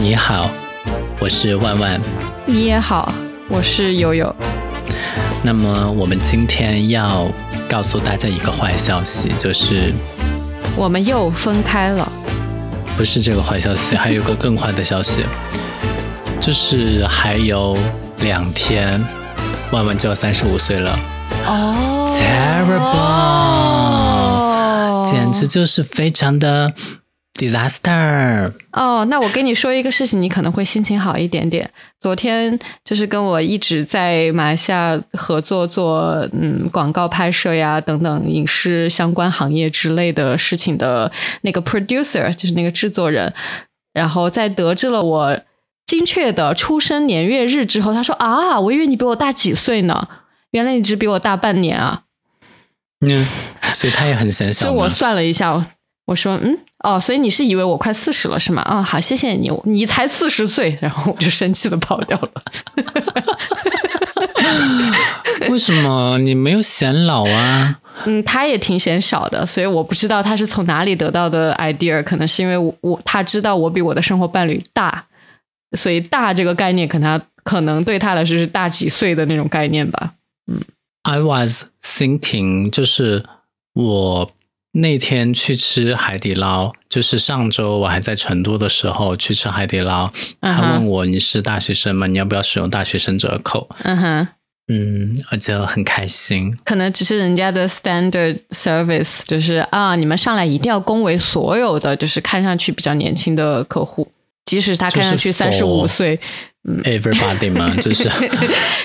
[0.00, 0.50] 你好，
[1.18, 2.00] 我是万万。
[2.46, 3.12] 你也好，
[3.48, 4.34] 我是悠悠。
[5.42, 7.30] 那么我们今天要
[7.68, 9.92] 告诉大家一个坏消息，就是
[10.74, 12.10] 我们又分开了。
[12.96, 15.22] 不是这个坏消息，还有个更坏的消息，
[16.40, 17.76] 就是还有
[18.20, 19.04] 两天，
[19.70, 20.98] 万万就要三十五岁了。
[21.46, 22.08] 哦
[25.04, 26.72] ，terrible，简直就是非常的
[27.34, 28.52] disaster。
[28.72, 31.70] 哦，那我跟你说一个事情，你可能会心情好一点点。
[32.00, 41.10] 昨天就是跟我一直在马来西亚合作做嗯广告拍摄呀等等影视相关行业之类的事情的
[41.42, 43.32] 那个 producer，就是那个制作人，
[43.92, 45.40] 然后在得知了我
[45.86, 50.08] 精确的出生年月日之后，他说啊，我以为你比我大几岁呢。
[50.52, 52.02] 原来你只比我大半年啊！
[53.06, 53.24] 嗯，
[53.72, 54.66] 所以他也很显小。
[54.66, 55.62] 所以我算了一下，
[56.06, 58.62] 我说嗯哦，所以你是以为我快四十了是吗？
[58.62, 62.30] 啊，好，谢谢你，你才四十岁，然后我就生气的跑掉了。
[65.48, 67.78] 为什么你没有显老啊？
[68.06, 75.04] 嗯，他也挺显小的，所以我不知道他是从哪里得到的 idea，可能是因为我我他知道我比我的生活伴侣大，
[75.76, 80.14] 所以大这个概念可能可能对他来说是大几岁的那种概念吧。
[80.50, 80.62] 嗯
[81.02, 83.24] ，I was thinking，就是
[83.74, 84.30] 我
[84.72, 92.06] 那天去吃海底捞，就是上周我还在成都的时候去吃海底捞，他问我你是大学生吗？
[92.06, 93.68] 你要不要使用大学生折扣？
[93.82, 94.28] 嗯哼，
[94.68, 96.56] 嗯，我就很开心。
[96.64, 104.12] 可能只是人家的 standard service，就是啊，你们上来一定要恭维所有的就是看上去比较年轻的客户，
[104.44, 106.20] 即使他看上去三十五岁。
[106.84, 108.08] Everybody 嘛， 就是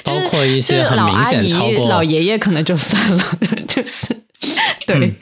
[0.03, 4.16] 包括一些很明显超过老爷爷，可能就算了， 就是
[4.88, 5.13] 对。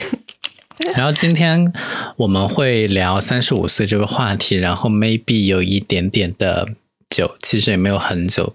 [0.96, 1.72] 然后今天
[2.18, 6.68] 我们会聊三十五岁这个话题，然后 maybe 有一点点的
[7.10, 8.54] 久，其实也没有很久，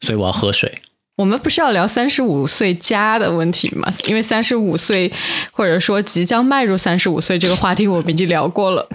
[0.00, 0.80] 所以我要喝水。
[1.16, 3.92] 我们不是要聊三十五岁加的问题吗？
[4.04, 5.12] 因为三十五岁
[5.52, 8.88] 或者说即将迈入三十五岁这个话题，我们已经聊过了。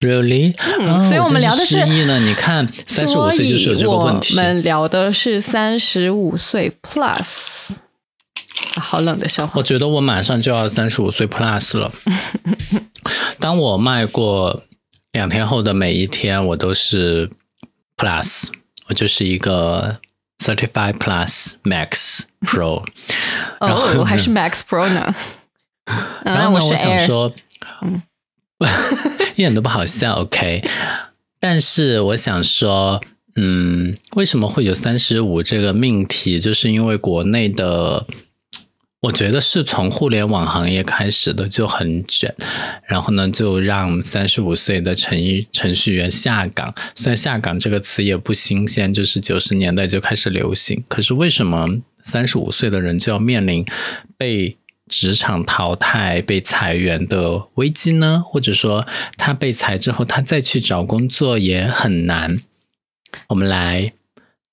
[0.00, 0.52] Really？
[0.80, 2.18] 嗯，所以我们聊的是呢。
[2.18, 4.34] 你看，三十五岁就是有这个问题。
[4.34, 7.68] 我们聊的是三十五岁 plus。
[8.76, 9.52] 好冷的笑话。
[9.56, 11.92] 我觉得我马上就要三十五岁 plus 了。
[13.38, 14.62] 当我迈过
[15.12, 17.30] 两天后的每一天，我都是
[17.96, 18.48] plus，
[18.88, 19.98] 我就是一个
[20.38, 22.84] thirty five plus max pro。
[23.60, 25.14] 哦，我还是 max pro 呢。
[26.24, 27.32] 然后呢，我想说，
[27.82, 28.02] 嗯。
[29.32, 30.62] 一点都不好笑，OK。
[31.40, 33.00] 但是我想说，
[33.34, 36.38] 嗯，为什么会有三十五这个命题？
[36.38, 38.06] 就是因为国内的，
[39.02, 42.34] 我觉得是从互联网行业开始的就很卷，
[42.86, 45.18] 然后呢，就让三十五岁的程
[45.52, 46.74] 程序员下岗。
[46.94, 50.82] 虽然下岗这个词也不新鲜，就是九十年代就开始流行。
[50.88, 53.64] 可是为什么三十五岁的人就要面临
[54.16, 54.56] 被？
[54.88, 58.22] 职场淘汰、被裁员的危机呢？
[58.26, 58.86] 或者说，
[59.16, 62.42] 他被裁之后，他再去找工作也很难。
[63.28, 63.94] 我们来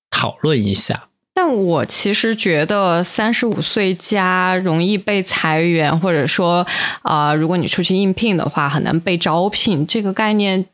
[0.08, 1.09] 讨论一下。
[1.42, 6.66] 但我其实觉得，三十五岁加容易被裁员，或者说，
[7.00, 9.86] 啊，如果你出去应聘的话，很难被招聘。
[9.86, 10.66] 这个概念，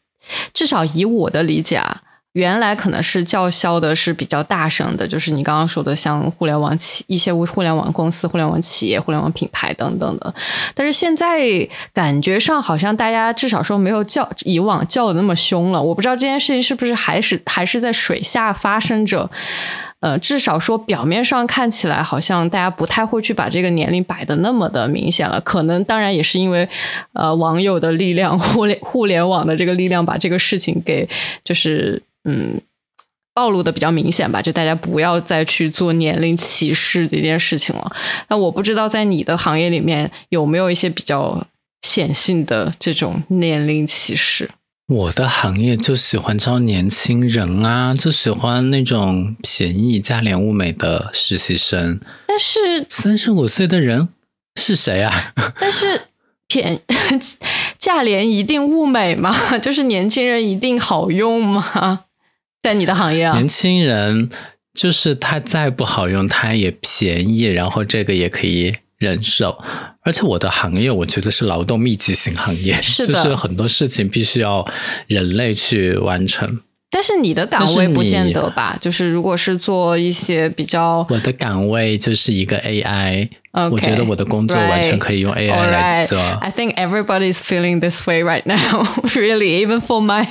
[0.53, 2.03] 至少以我的理解啊。
[2.33, 10.35] 原来可能是叫嚣的是比较大声的，就是你刚刚说的，像互联网企一些互联网公司、互联网企业、互联网品牌等等的。
[10.75, 11.39] 但是现在
[11.95, 15.81] 感觉上好像大家至少说没有叫以往叫的那么凶了。
[15.81, 19.31] 我不知道这件事情是不是还是还是在水下发生着。
[20.07, 25.41] 呃，至少说表面上看起来好像大家不太会去把这个年龄摆的那么的明显了。
[25.41, 26.69] 可能当然也是因为
[27.13, 31.09] 呃网友的力量、互联互联网的这个力量，把这个事情给
[31.43, 32.01] 就是。
[32.29, 32.61] 嗯，
[33.35, 37.93] 暴露的比较明显吧，就大家不要再去做年龄歧视这件事情了。
[38.29, 41.47] 那我不知道在你的行业里面有没有一些比较
[41.83, 44.51] 显性的这种年龄歧视？
[44.89, 52.01] 我的行业就喜欢招年轻人啊，就喜欢那种便宜、价廉物美的实习生。
[52.29, 54.09] 但是三十五岁的人
[54.55, 55.35] 是谁啊？
[55.59, 56.03] 但是。
[56.49, 56.81] 便
[57.77, 59.35] 价廉一定物美吗？
[59.59, 62.05] 就是年轻人一定好用吗？
[62.63, 64.31] 在你的行业啊，年轻人
[64.73, 69.59] 就是他再不好用，他也便宜，然后这个也可以忍受。
[70.03, 74.67] 而且我的行业，我觉得是劳动密集型行业，就是很多事情必须要
[75.07, 76.61] 人类去完成。
[76.89, 78.79] 但是你的岗位不见得吧？
[78.81, 86.21] 就是如果是做一些比较，我的岗位就是一个 AI 我觉得我的工作完全可以用 AI 来做。
[86.41, 88.83] I think everybody is feeling this way right now,
[89.15, 90.27] really, even for my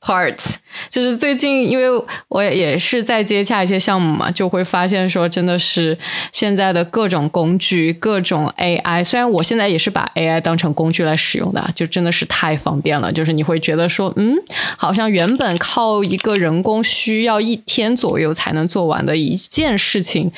[0.00, 0.56] part.
[0.90, 1.86] 就是最近，因为
[2.28, 5.96] 我也是在接洽一些项目嘛，就会发现说，真的是
[6.32, 9.04] 现在的各种工具、各种 AI。
[9.04, 13.12] 虽然我现在也是把 AI 当成工具来使用的，就真的是太方便了。
[13.12, 14.34] 就是你会觉得说，嗯，
[14.76, 20.32] 好像原本靠一个人工需要一天左右才能做完的一件事情，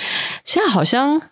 [0.44, 1.22] 现在好像。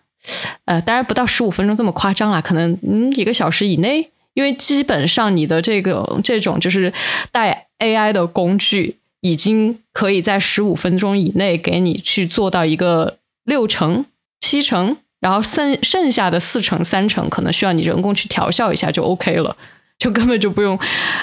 [0.65, 6.91] 呃，当然不到十五分钟这么夸张啦，可能嗯一个小时以内，因为基本上你的这个这种就是
[7.31, 14.05] 带 AI 的工具，已经可以在十五分钟以内给你去做到一个六成、
[14.39, 19.55] 七成，然后剩剩下的四成、三成可能需要你人工去调校一下就 OK 了，
[19.99, 20.77] 就根本就不用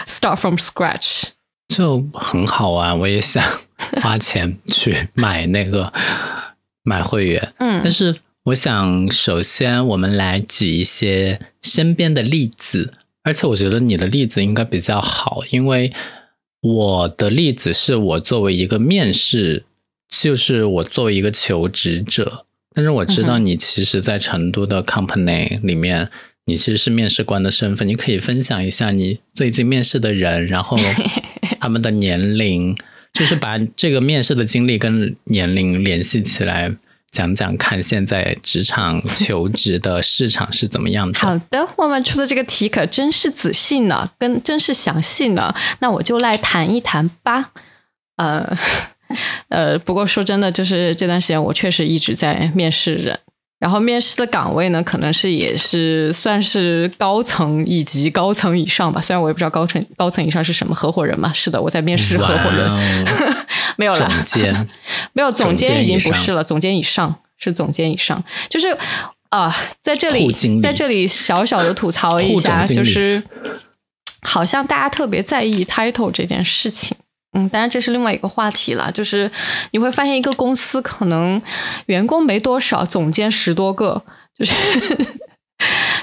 [0.07, 1.25] start from scratch，
[1.69, 2.95] 就很好啊！
[2.95, 3.43] 我也想
[4.01, 5.93] 花钱去买那个
[6.83, 8.21] 买会员，嗯，但是。
[8.47, 12.93] 我想，首先我们来举一些身边的例子，
[13.23, 15.93] 而且我觉得你的例子应该比较好，因为
[16.61, 19.65] 我的例子是我作为一个面试，
[20.09, 22.45] 就是我作为一个求职者，
[22.75, 26.11] 但是我知道你其实，在成都的 company 里面，
[26.47, 30.77] 你其实是面试官的身份，你可以分享一下你最近面试的人，然后
[31.61, 32.77] 他们的年龄，
[33.13, 36.75] 就是把这个面试的经历跟年龄联系起来。
[37.13, 41.19] 讲讲看，现在职场求职的市场是怎么样的？
[41.19, 45.55] 好的，我们出的这个题可真是仔细呢，跟真是详细呢。
[45.81, 47.51] 那我就来谈一谈吧。
[48.17, 48.57] 呃
[49.51, 53.19] 呃，不过说真的，就是这段时间我确实一直在面试人。
[53.59, 59.01] 然后面试的岗位呢，可能是也是算是高层以及高层以上吧。
[59.01, 61.33] 虽然我也不知道高层高层以上是什么合伙人嘛。
[61.33, 63.07] 是的，我在面试合伙人，
[63.77, 64.09] 没有了。
[64.09, 64.69] 总监
[65.13, 66.43] 没有，总监已经不是了。
[66.45, 68.77] 总监以上是总监以上，就是
[69.31, 73.23] 啊，在这里在这里小小的吐槽一下，就是
[74.21, 76.97] 好像大家特别在意 title 这件事情。
[77.35, 78.93] 嗯，当然这是另外一个话题了。
[78.93, 79.31] 就是
[79.71, 81.41] 你会发现，一个公司可能
[81.87, 84.05] 员工没多少，总监十多个，
[84.39, 84.55] 就是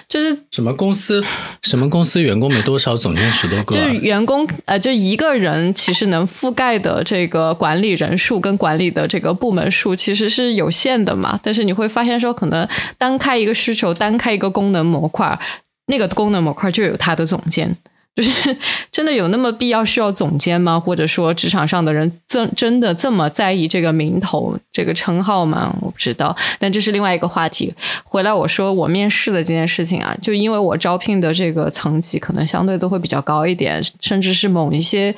[0.09, 1.23] 就是什么公司？
[1.61, 3.75] 什么公司员工没多少，总监十多个？
[3.75, 11.39] 就是员工呃，就一个人其实能覆盖的这个管理人数跟管理的这个部门数其实是有限的嘛。
[11.43, 12.67] 但是你会发现说，可能
[12.97, 15.39] 单开一个需求，单开一个功能模块，
[15.85, 17.77] 那个功能模块就有他的总监。
[18.15, 18.57] 就是
[18.91, 20.77] 真的有那么必要需要总监吗？
[20.77, 25.73] 或者说职场上的人真真的这么在意这个名头、这个称号吗？
[25.81, 26.35] 我不知道。
[26.59, 27.73] 但这是另外一个话题。
[28.03, 35.15] 回来我说我面试的这件事情啊，就因为我招聘的这个层级可能相对都会比较高一点，甚至是某一些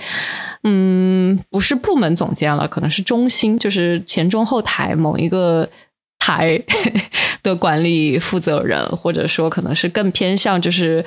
[0.63, 5.67] 嗯，不是部门总监了，可能是中心，就是前中后台某一个
[6.19, 6.61] 台
[7.41, 11.03] 的管理负责人，或者说可能是更偏向就是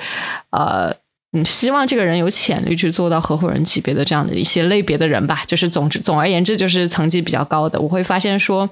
[0.49, 0.93] 呃。
[1.35, 5.43] 嗯，希望这个人有潜力去做到合伙人级别的这样的一些类别的人吧。
[5.45, 7.79] 就是总之，总而言之，就是层级比较高的。
[7.79, 8.69] 我会发现说，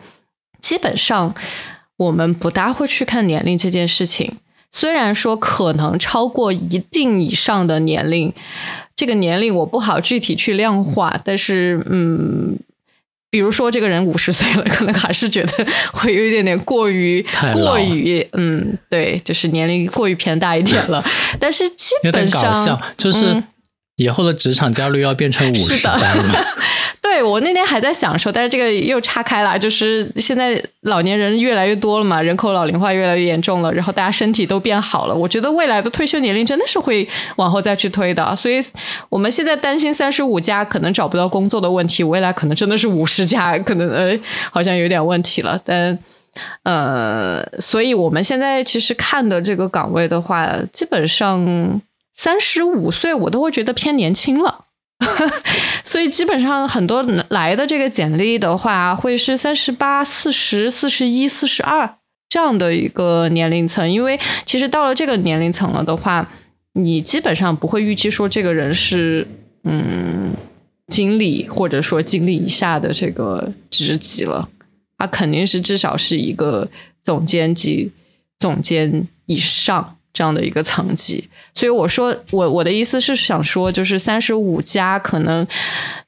[0.61, 1.35] 基本上
[1.97, 4.37] 我们不大会去看年龄这件事情。
[4.71, 8.33] 虽然说可能超过一定以上的年龄，
[8.95, 12.57] 这个年龄我不好具体去量化，但是嗯。
[13.33, 21.03] 比如说，这个人五十岁了，可能还是觉得会有一点点过于过于，嗯，对，就是年龄过于偏大一点了。
[21.41, 23.41] 但是基本上就是。
[23.95, 26.35] 以后的职场焦虑要变成五十加吗？
[27.13, 38.35] 对我那天还在想说，但是这个又岔开了，就是现在老年人越来越多了嘛，人口老龄化越来越严重了，然后大家身体都变好了，我觉得未来的退休年龄真的是会往后再去推的。
[38.35, 38.59] 所以
[39.09, 45.61] 我们现在担心三十五加可能找不到工作的问题，未来可能真的是五十加，可能呃好像有点问题了。
[45.63, 45.99] 但
[46.63, 51.79] 呃，所以我们现在其实看的这个岗位的话，基本上。
[52.15, 54.62] 三十五岁，我都会觉得偏年轻了，
[55.83, 61.97] 所以基本上很多来的这个简历的话，会是三十八、四十四、十一、四十二
[62.29, 63.89] 这样的一个年龄层。
[63.89, 66.29] 因为其实到了这个年龄层了的话，
[66.73, 69.27] 你基本上不会预期说这个人是
[69.63, 70.33] 嗯
[70.87, 74.49] 经理或者说经理以下的这个职级了，
[74.97, 76.69] 他肯定是至少是一个
[77.03, 77.91] 总监级、
[78.39, 79.97] 总监以上。
[80.15, 85.45] 这样的一个层级，所以我说我我的意思是想说，就是三十五加可能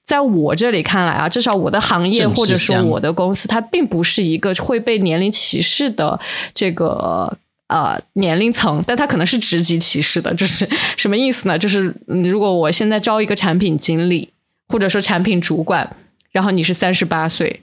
[0.03, 6.19] 在我这里看来啊，至少我的行业或者说我的公司，它并不是一个会被年龄歧视的
[6.53, 7.37] 这个
[7.67, 11.57] 呃年龄层，但它可能是职级歧视的，就是 什么意思呢？
[11.57, 14.29] 就是如果我现在招一个产品经理
[14.67, 15.95] 或者说产品主管，
[16.31, 17.61] 然后你是三十八岁。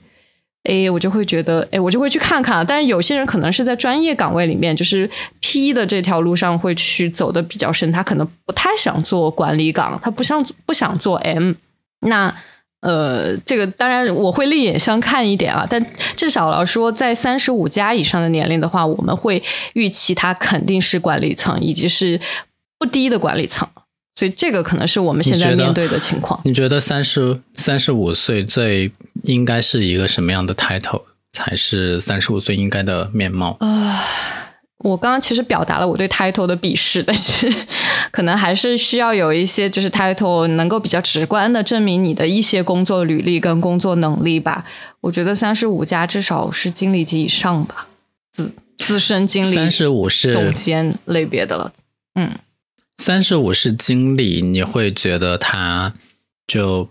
[0.63, 2.65] 哎，我就会觉得，哎，我就会去看看。
[2.65, 5.09] 但是有些人可能是在专业岗位里面，就是
[5.41, 11.53] P 的这条路上会去走的比较深，他可能不太想做管理岗，他不想不想做 M。
[12.01, 12.33] 那
[12.79, 15.67] 呃，这个当然我会另眼相看一点啊。
[15.69, 19.43] 但至少来说，在三十五加以上的年龄的话，我们会
[19.73, 22.19] 预期他肯定是管理层，以及是
[22.79, 23.67] 不低的管理层。
[24.15, 26.39] 所以这个可能是我们现在面对的情况。
[26.43, 28.91] 你觉得三十三十五岁最
[29.23, 31.01] 应该是一个什么样的 title
[31.31, 33.57] 才是三十五岁应该的面貌？
[33.59, 34.05] 啊，
[34.77, 37.51] 我刚刚其实表达了我对 title 的鄙视，但是
[38.11, 44.63] 可能还是需要有一些就是 title 能够比较直观的证明你的一些工作履历跟工作能力吧。
[45.01, 47.87] 我觉得三十五加至少是经理级以上吧，
[48.31, 51.73] 资资深经理、三十五是总监类别的了。
[52.13, 52.29] 嗯。
[53.03, 55.93] 三十五是经历，你会觉得他
[56.47, 56.87] 就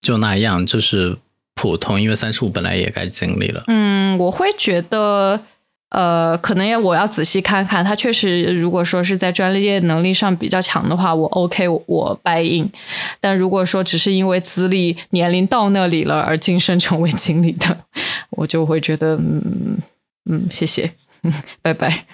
[0.00, 1.18] 就那样，就是
[1.56, 3.64] 普通，因为三十五本来也该经历了。
[3.66, 5.40] 嗯，我会觉得，
[5.88, 12.70] 呃，可能要我要仔细看看，他确实如果说是在专业能力上比较强的话，我 OK，我 buy in。
[13.20, 17.76] 但如果说只是因为资历、年龄到那里了而晋升成为经理的，
[18.30, 19.78] 我就会觉得，嗯
[20.26, 20.92] 嗯，谢谢，
[21.60, 22.06] 拜拜。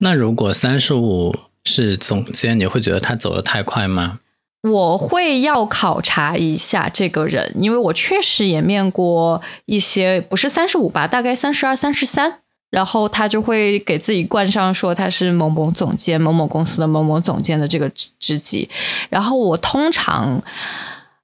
[0.00, 1.34] 那如果三十五？
[1.64, 4.18] 是总监，你会觉得他走的太快吗？
[4.62, 12.38] 我会要考察一下这个人，因为我确实也面过一些，不是三十五吧，大概三十二、三十三，
[12.70, 18.70] 然后他就会给自己冠上说他是某某总监、某某公司的某某总监的这个职职级。
[19.10, 20.40] 然后我通常，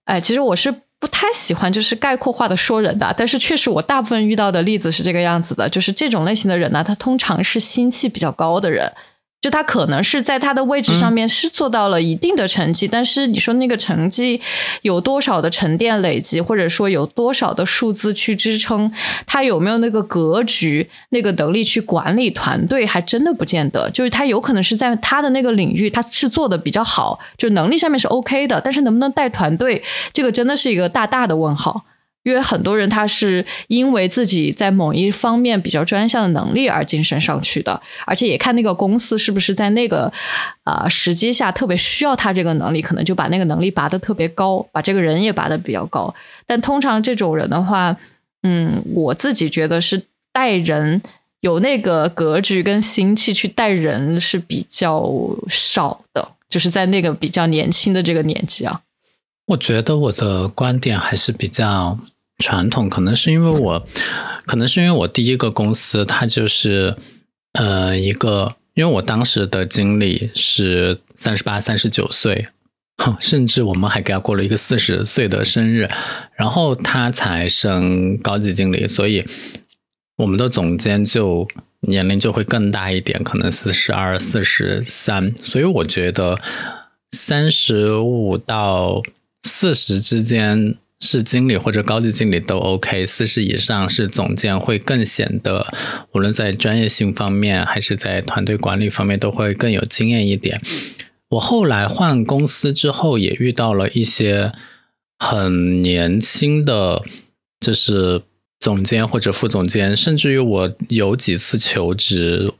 [0.06, 8.92] 哎，其实我是不太喜欢就是概括化的说人的，但是确实我大部分遇到的例子是这个样子的，就是这种类型的人呢，他通常是心气比较高的人。
[9.40, 14.40] 就他可能是在他的位置上面是做到了一定的成绩，但是你说那个成绩
[14.82, 18.92] 有多少的沉淀累积，或者说有多少的数字去支撑，
[19.26, 23.88] 他有没有那个格局、那个能力去管理团队，还真的不见得。
[23.90, 31.84] 就是他有可能是在他的那个领域，他是做的比较好，就能力上面是 OK 的，但是能不能带团队，这个真的是一个大大的问号。
[32.28, 40.12] 因为很多人他是因为自己在某一方面比较专项的能力而晋升上去的，而且也看那个公司是不是在那个
[40.64, 46.14] 呃时机下特别需要他这个能力，可能就把那个能力拔得特别高，把这个人也拔得比较高。
[46.46, 47.96] 但通常这种人的话，
[48.42, 51.00] 嗯，我自己觉得是带人
[51.40, 55.10] 有那个格局跟心气去带人是比较
[55.48, 58.82] 少的，就是在那个比较年轻的这个年纪啊。
[59.46, 61.98] 我觉得我的观点还是比较。
[62.38, 63.86] 传统可能是因为我，
[64.46, 66.96] 可能是因为我第一个公司它就是
[67.54, 72.46] 呃一个，因为我当时的经理是三十八、三十九岁，
[73.18, 75.88] 甚至我们还给他过了一个四十岁的生日，
[76.36, 79.26] 然后他才升高级经理，所以
[80.18, 81.48] 我们的总监就
[81.80, 86.38] 年龄就会更大一点，可能四十二、四十三，所以我觉得
[87.10, 89.02] 三十五到
[89.42, 90.76] 四十之间。
[91.00, 95.66] 是经理或者高级经理都 OK，四十以上是总监会更显得，
[96.12, 100.60] 无论在专业性方面还是在团队管理方面都会更有经验一点。
[101.30, 104.52] 我后来换公司之后也遇到了一些
[105.18, 107.02] 很年轻的，
[107.60, 108.22] 就是
[108.58, 112.52] 总监或者副总监，甚至于我有几次求职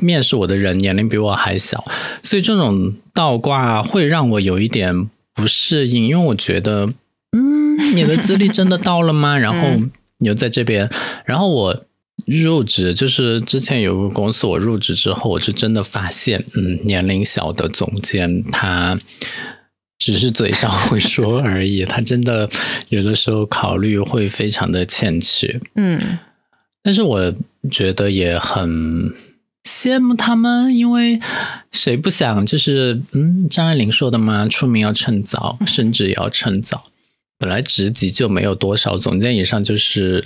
[0.00, 1.84] 面试我的人年龄比我还小，
[2.20, 6.92] 所以这种倒挂会让我有一点不适应，因为我觉得。
[7.36, 7.63] 嗯，
[7.94, 9.38] 你的资历真的到了吗？
[9.38, 9.68] 然后
[10.18, 10.88] 你又在这边，
[11.24, 11.84] 然后我
[12.26, 18.98] 入职，就是之前有个公司，我入职之后，我就真的发现，嗯，年龄小的总监他
[19.98, 22.48] 只是嘴上会说而已，他真的
[22.88, 25.60] 有的时候考虑会非常的欠缺。
[25.76, 26.18] 嗯，
[26.82, 27.34] 但是我
[27.70, 29.12] 觉得也很
[29.64, 31.18] 羡慕他们，因为
[31.72, 36.84] 谁不想就是嗯，张爱玲说的嘛，出名要趁早，升职也要趁早。
[37.38, 40.24] 本来职级就没有多少，总监以上就是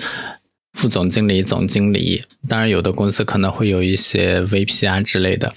[0.74, 2.24] 副总经理、总经理。
[2.46, 5.54] 当然，有的公司可能会有一些 VP 啊之类的。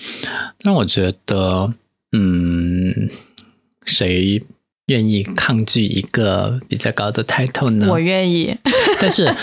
[0.64, 1.74] 那我觉得，
[2.14, 3.10] 嗯，
[3.86, 4.42] 谁
[4.88, 7.88] 愿意抗拒一个比较高的 title 呢？
[7.90, 8.56] 我愿意。
[9.00, 9.36] 但是，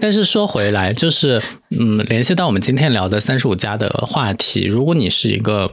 [0.00, 5.72] 但是说回来，就是嗯，联系到我们今天聊的三十五加的话题，如果你是一个。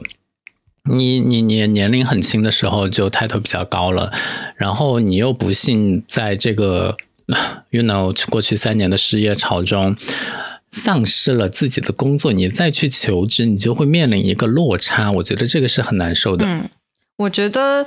[0.88, 4.12] 你你你年龄很轻的时候就抬头比较高了，
[4.56, 6.96] 然后你又不幸在这个
[7.70, 9.96] ，you know，过去三年的失业潮中
[10.70, 15.10] 丧失了自己的工作，你再去求职，你就会面临一个落差。
[15.10, 16.46] 我觉得这个是很难受的。
[16.46, 16.68] 嗯，
[17.16, 17.86] 我觉得，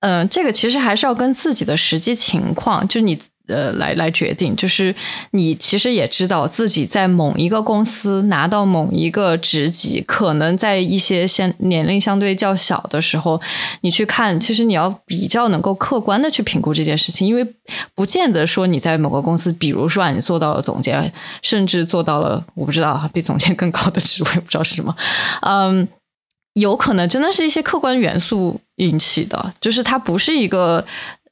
[0.00, 4.94] 嗯，这个其实还是要跟自己的实际情况，就是你呃，来来决定，就是
[5.30, 13.40] 你其实也知道自己在某一个公司拿到某一个职级，可能在一些相年龄相对较小的时候，
[13.80, 17.54] 你去看，其实你要比较能够客观的去评估这件事情，因为
[17.94, 24.94] 不见得说你在某个公司，比如说，你做到了总监，甚至做到了我不知道比总监更高的职位，不知道是什么，
[25.40, 25.88] 嗯，
[26.52, 30.84] 有可能真的是一些客观元素引起的，就是它不是一个。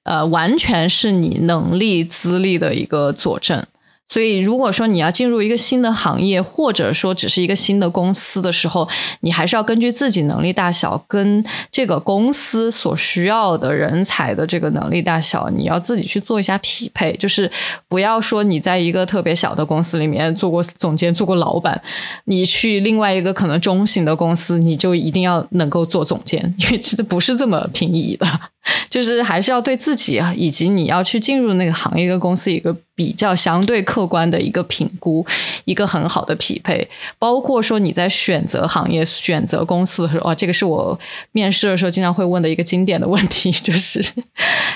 [0.06, 3.64] 呃，完全是你能力资历的一个佐证。
[4.08, 8.88] 所以，如果说你要进入一个新的行业，或者说只是一个新的公司的时候，
[9.22, 17.16] 你还是要根据自己能力大小跟这个公司所需要的人才的这个能力大小，你要自己去做一下匹配。
[17.16, 17.50] 就是
[17.88, 21.82] 不要说你在一个特别小的公司里面做过总监、做过老板，
[22.26, 28.24] 你去另外一个可能中型的公司，你就一定要能够做总监，因为真的不是这么平移的。
[28.90, 35.24] 就是还是要对自己以及你要去进入那个行业、跟公司一个比较相对客观的一个评估，
[35.64, 36.88] 一个很好的匹配。
[37.18, 40.98] 包括说你在选择行业、选择公司的时候，啊，这个是我
[41.32, 44.04] 面试的时候经常会问的一个经典的问题，就是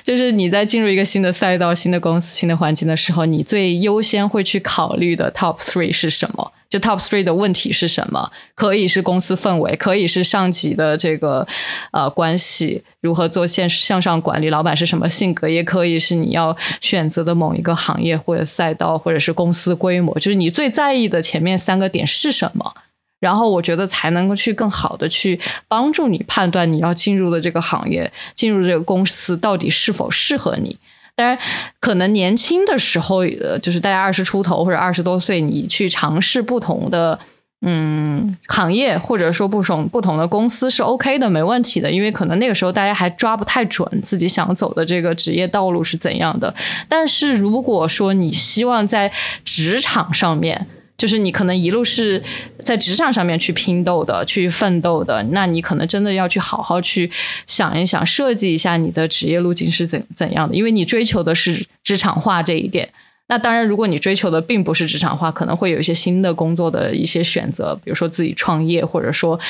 [0.05, 6.53] 就是你在进入一个新的赛道、新的公司、新的环境的时候，你最优先会去考虑的 top three 是什么？
[6.71, 8.31] 就 top three 的问题是什么？
[8.55, 11.45] 可以是公司氛围，可以是上级的这个
[11.91, 22.73] 呃关系，如何做线向上管理，老板是什么性格，也可以是你要选择的某一个行业或者赛道，或者是公司规模，就是你最在意的前面三个点是什么？
[23.19, 30.79] 然后我觉得才能够去更好的去帮助你判断你要进入的这个行业，进入这个公司到底是否适合你。
[31.21, 31.39] 当然，
[31.81, 37.19] 可能年轻的时候，呃，就是大家二十出头或者二十多岁，你去尝试不同的
[37.61, 41.91] 嗯行业，或者说不同不同的公司是 OK 的，没问题的。
[41.91, 46.55] 因为可能那个时候大家还抓不太准自己想走的这个职业道路是怎样的。
[46.89, 49.13] 但是如果说你希望在
[49.45, 50.67] 职场上面，
[51.01, 52.23] 就是你可能一路是
[52.59, 57.11] 在职场上面去拼斗的、去奋斗的，那你可能真的要去好好去
[57.47, 62.91] 想一想，设计一下你的职业路径是怎怎样的，因为你追求的是职场化这一点。
[63.29, 69.41] 那当然，如果你追求的并不是职场化，可能会有一些新的工作的一些选择，比如说自己创业，或者说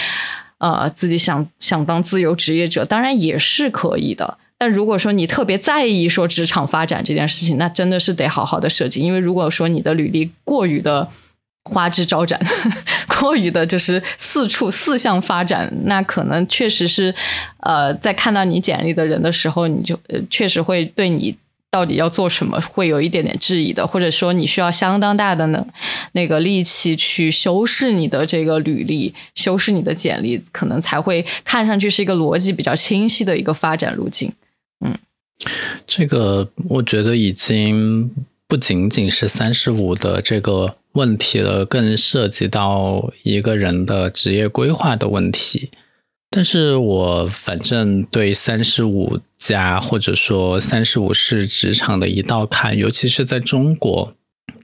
[0.58, 4.38] 呃自己想想当自由职业者，当然也是可以的。
[4.56, 11.08] 但如果说你特别在意说职场发展这件事情，那真的是得好好的设计，因为如果说你的履历过于的。
[11.64, 12.40] 花枝招展，
[13.20, 17.14] 过于的就是四处四向发展，那可能确实是，
[17.58, 21.36] 呃，在看到你简历的人的时候，你就呃确实会对你
[21.70, 25.66] 到底要做什么会有一点点质疑的，或者说你需要相当大的呢
[26.12, 34.32] 那个力气去修饰你的这个履历，修饰你的简历，可能才会看上去是一个逻辑比较清晰的一个发展路径。
[34.84, 34.96] 嗯，
[35.86, 38.10] 这个我觉得已经。
[38.50, 45.70] 不仅仅是三十五的这个问题了，更涉及到一个人的职业规划的问题。
[46.28, 54.14] 但是我反正对三十五加或者说三十五是职场的一道坎，尤其是在中国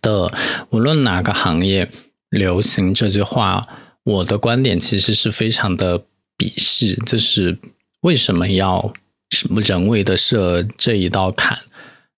[0.00, 0.32] 的，
[0.70, 1.90] 无论哪个行业
[2.30, 3.62] 流行这句话，
[4.04, 6.00] 我的观点其实是非常的
[6.38, 7.58] 鄙视，就是
[8.02, 8.92] 为什么要
[9.30, 11.58] 什么人为的设这一道坎？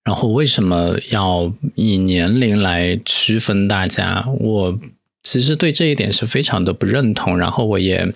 [0.09, 4.25] 然后为什么要以年龄来区分大家？
[4.41, 4.79] 我
[5.23, 7.37] 其实对这一点是非常的不认同。
[7.37, 8.11] 然后我也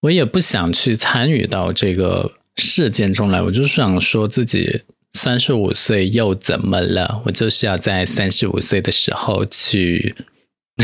[0.00, 3.42] 我也不想去参与到这个事件中来。
[3.42, 4.80] 我就是想说自己
[5.12, 7.20] 三十五岁又怎么了？
[7.26, 10.14] 我就是要在三十五岁的时候去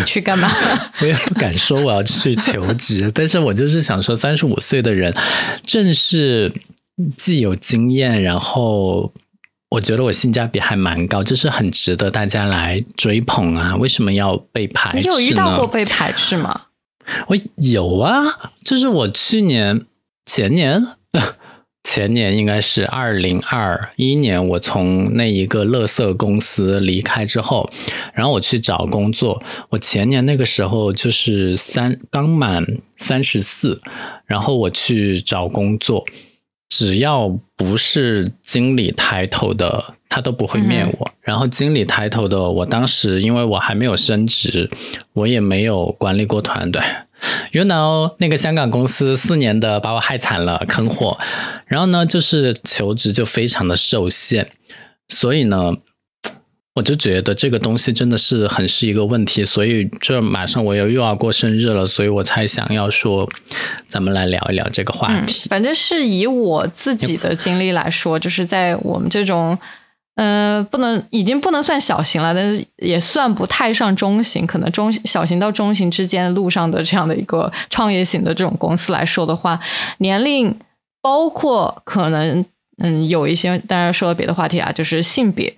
[0.05, 0.51] 去干嘛？
[1.01, 5.15] 我也不敢说我要去求职， 但是我就是想说，三十五岁的人
[5.65, 6.53] 正是
[7.17, 9.15] 既有经验，然后。
[9.71, 13.77] 我觉得我性价比还蛮高，就是很值得大家来追捧啊！
[13.77, 15.15] 为什么要被排斥呢？
[15.19, 16.63] 你有遇到过被排斥吗？
[17.27, 19.85] 我有啊，就是我去年、
[20.25, 20.87] 前年、
[21.85, 27.71] 前年应该是二零二一年，我从那一个乐色公司离开之后，
[28.15, 29.43] 然后我去找工作。
[29.71, 32.65] 我前年那个时候就是三刚满
[32.97, 33.81] 三十四，
[34.25, 36.07] 然后我去找工作。
[36.69, 41.11] 只要不是经理抬头的，他都不会面我。
[41.21, 44.71] 然后经理抬头的，我当时因为我还没有升职，
[45.13, 46.81] 我也没有管理过团队。
[47.53, 51.19] You know，那个香港公司四年的把我害惨了，坑货。
[51.67, 54.51] 然后呢，就是求职就非常的受限，
[55.09, 55.75] 所以呢。
[56.79, 63.29] 我就觉得这个东西真的是很是一个问题，所以这马上我又又要过生日了，所以我才想要说，
[63.89, 65.49] 咱们来聊一聊这个话题。
[65.49, 69.59] 反正是以我自己的经历来说，就是在我们这种
[70.15, 79.59] 呃，不能，已经不能算小型了，但是也算不太上中型，可能中小型到中型之间路上的这样的一个创业型的这种公司来说的话，
[79.99, 80.57] 年龄
[81.03, 82.45] 包括可能，
[82.79, 85.57] 嗯，有一些，当然说了别的话题啊，就是性别，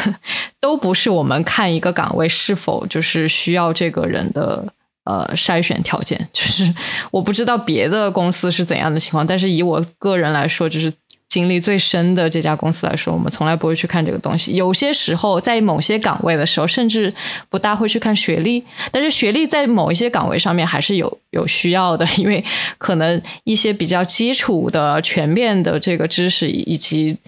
[0.60, 4.64] 都不是我们看一个岗位是否就是需要这个人的
[5.04, 6.72] 呃筛选条件，就是
[7.10, 10.92] 我不知道别的公司是怎样的情况，但是以我个人来说，就是。
[11.28, 14.54] 经历最深的这家公司来说，我们从来不会去看这个东西。
[14.54, 17.12] 有些时候，在某些岗位的时候，甚至
[17.50, 18.64] 不大会去看学历。
[18.90, 22.42] 但是，学历在某一些岗位上面还是有有需要的，因为
[22.78, 27.18] 可能一些比较基础的、全面的这个知识，以及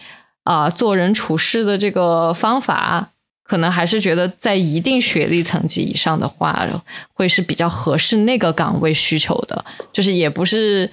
[0.45, 3.11] 啊做人处事的这个方法，
[3.45, 6.67] 可能还是觉得在一定学历层级以上的话，
[7.13, 9.63] 会是比较合适那个岗位需求的。
[9.93, 10.91] 就是也不是。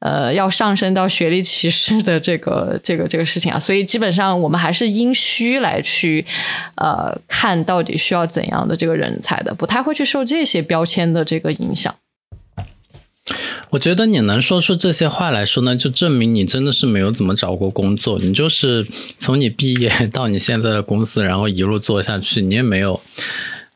[0.00, 6.24] 呃，要上升到学历歧视的这个这个这个事情啊，所以基本上我们还是因需来去
[6.74, 11.94] 呃看到底需要怎样的这个人才的，不太会去受这些标签的这个影响。
[13.70, 18.86] 我觉得你能说出这些话来说呢，就证明你真的是没有怎么找过工作，你就是
[19.18, 23.00] 从你毕业到你现在的公司，然后一路做下去，你也没有，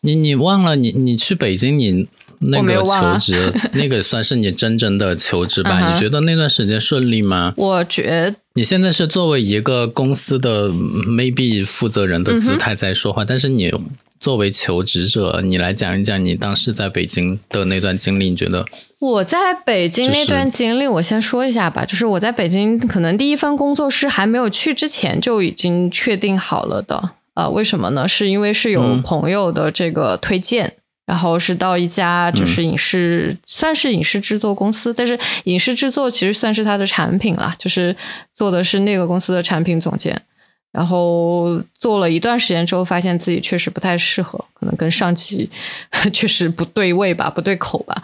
[0.02, 2.06] 你你忘了你你去北京你。
[2.40, 5.92] 那个求职， 那个算是你真正的求职吧？
[5.92, 7.52] 你觉得那段时间顺利吗？
[7.56, 13.72] 我觉你现在是作为一个公司的 maybe 负责人的姿态在说话，但是你
[14.18, 18.30] 作为求职者，你来讲一讲你当时在北京的那段经历。
[18.30, 18.66] 你觉得
[18.98, 21.84] 我在北京那段经历，我先说一下吧。
[21.84, 27.10] 就是我在北京，可能第一份工作是还没有去之前就已经确定好了的。
[27.34, 28.06] 呃，为什么呢？
[28.08, 30.74] 是因为是有朋友的这个推荐。
[31.10, 37.96] 然后是到一家就是影视，算是影视制作公司，但是影视制作其实算是他的产品啦，就是
[38.32, 40.22] 做的是那个公司的产品总监。
[40.70, 45.50] 然后做了一段时间之后，发现自己确实不太适合，可能跟上级
[46.14, 48.00] 确实不对位吧，不对口吧。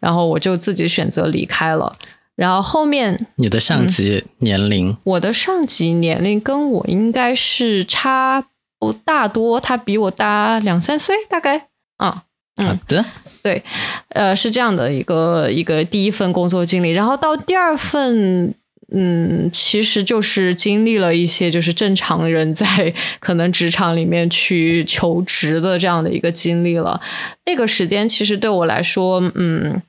[0.00, 1.94] 然后我就自己选择离开了。
[2.34, 8.46] 然后后面你的上级年龄，我的上级年龄跟我应该是差
[8.78, 11.66] 不大多，他比我大两三岁，大概
[11.98, 12.22] 啊。
[12.56, 13.04] 好的，
[13.42, 13.62] 对，
[14.08, 18.54] 呃，是这样的一个一个第一份工作经历，然后到第二份，
[18.92, 27.00] 嗯，其实就是经历了一些就是正常人在可能职场里面去求职的这样的一个经历了。
[27.44, 29.82] 那个时间其实对我来说，嗯，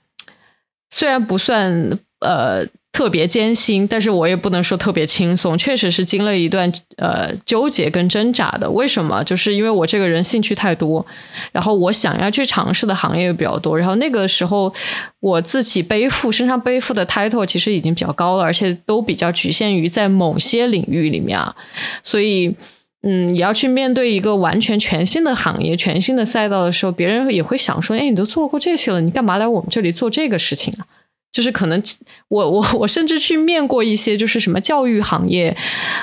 [0.90, 2.66] 虽然不算呃。
[2.98, 8.68] 特别艰辛，但是我也不能说特别轻松，确实是经历了一段呃纠结跟挣扎的。
[8.72, 9.24] 为什么？
[9.24, 11.06] 就是因为我这个人兴趣太多，
[11.52, 14.74] 然后我想要去尝试的行业比较多，然后那个时候
[15.20, 21.56] 我自己背负身上背负的 title 其实已经比较高了，而且都比较局限于在某些领域里面啊，
[22.02, 22.56] 所以
[23.04, 30.88] 嗯，你要去面对一个完全全新的行业、全新的赛道的时候，别人也会想说：“哎，你都做过这些了，你干嘛来我们这里做这个事情啊？”
[31.32, 31.82] 就是可能
[32.30, 35.56] 我我我甚至去面过一些就是什么教育行业，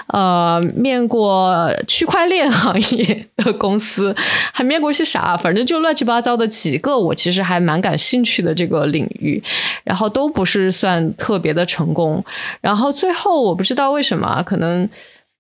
[0.08, 4.14] 呃，面过区块链行业的公司，
[4.52, 5.36] 还面过些啥？
[5.36, 9.42] 反正就乱七八糟的几个，我其实还蛮感兴趣的这个领域，
[9.82, 12.24] 然后都不是算特别的成功。
[12.60, 14.88] 然后最后我不知道为什么，可能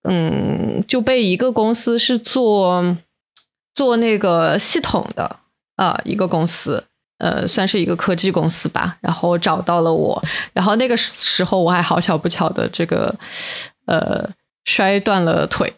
[0.08, 2.96] 嗯就被一个公司是做
[3.74, 5.36] 做那个系统的
[5.76, 6.82] 呃一个公司。
[7.18, 10.22] 呃，算是一个科技公司吧，然后找到了我，
[10.52, 13.14] 然后那个时候我还好巧不巧的这个
[13.86, 14.28] 呃
[14.64, 15.72] 摔断了腿，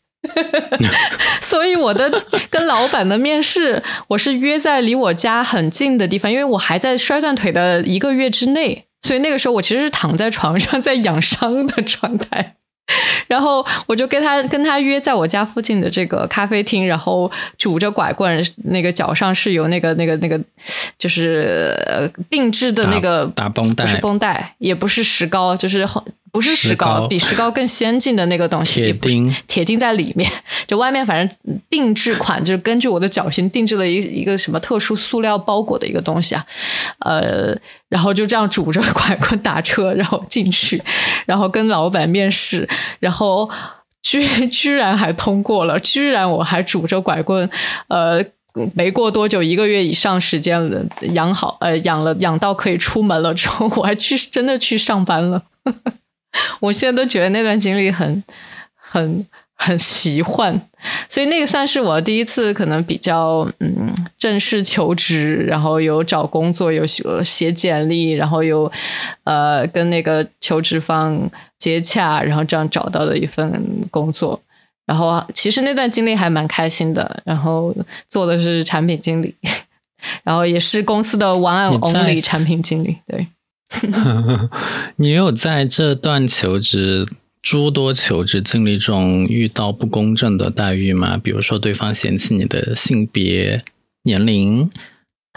[1.42, 12.56] 所以我的跟老板的面试我是约在离我家很近的地方，因为我还在摔断腿的一个月之内，所以那个时候我其实是躺在床上在养伤的状态。
[13.26, 20.40] 然后我就跟他跟他约在我家附近的这个咖啡厅，然后拄着拐棍，那个脚上是有那个那个那个，
[20.96, 21.76] 就是
[22.30, 25.86] 定制的那个打绷带，不是绷带，也不是石膏，就是
[26.36, 30.30] 不是石膏，比石膏更先进的那个东西，铁钉，铁钉在里面，
[30.66, 36.44] 就外面反正定制款，就是根据我的脚型定制了一一个什么特殊塑料包裹的一个东西啊，
[36.98, 37.56] 呃。
[37.88, 40.82] 然后就这样拄着拐棍打车，然后进去，
[41.24, 42.68] 然后跟老板面试，
[42.98, 43.48] 然后
[44.02, 47.48] 居居然还通过了，居然我还拄着拐棍，
[47.86, 48.20] 呃，
[48.74, 55.44] 没过多久，一个月以上时间了，养好，呃，养了养到可以出门了之后，我还去真的去上班了。
[56.60, 58.22] 我现在都觉得那段经历很
[58.74, 59.26] 很。
[59.58, 60.60] 很奇幻，
[61.08, 66.84] 所以那个算是我第一次可能比较嗯正式求职，然后有找工作，有
[67.24, 68.70] 写简历，然后有
[69.24, 71.18] 呃跟那个求职方
[71.56, 74.38] 接洽，然后这样找到的一份工作。
[74.84, 77.74] 然后其实那段经历还蛮开心的，然后
[78.10, 79.34] 做的是产品经理，
[80.22, 82.98] 然后也是公司的 one only 产品经理。
[83.06, 83.26] 对，
[84.96, 87.06] 你有在这段求职
[87.42, 91.16] 诸多求职经历中遇到不公正的待遇吗？
[91.16, 93.64] 比如说对方嫌弃你的性别、
[94.04, 94.70] 年龄、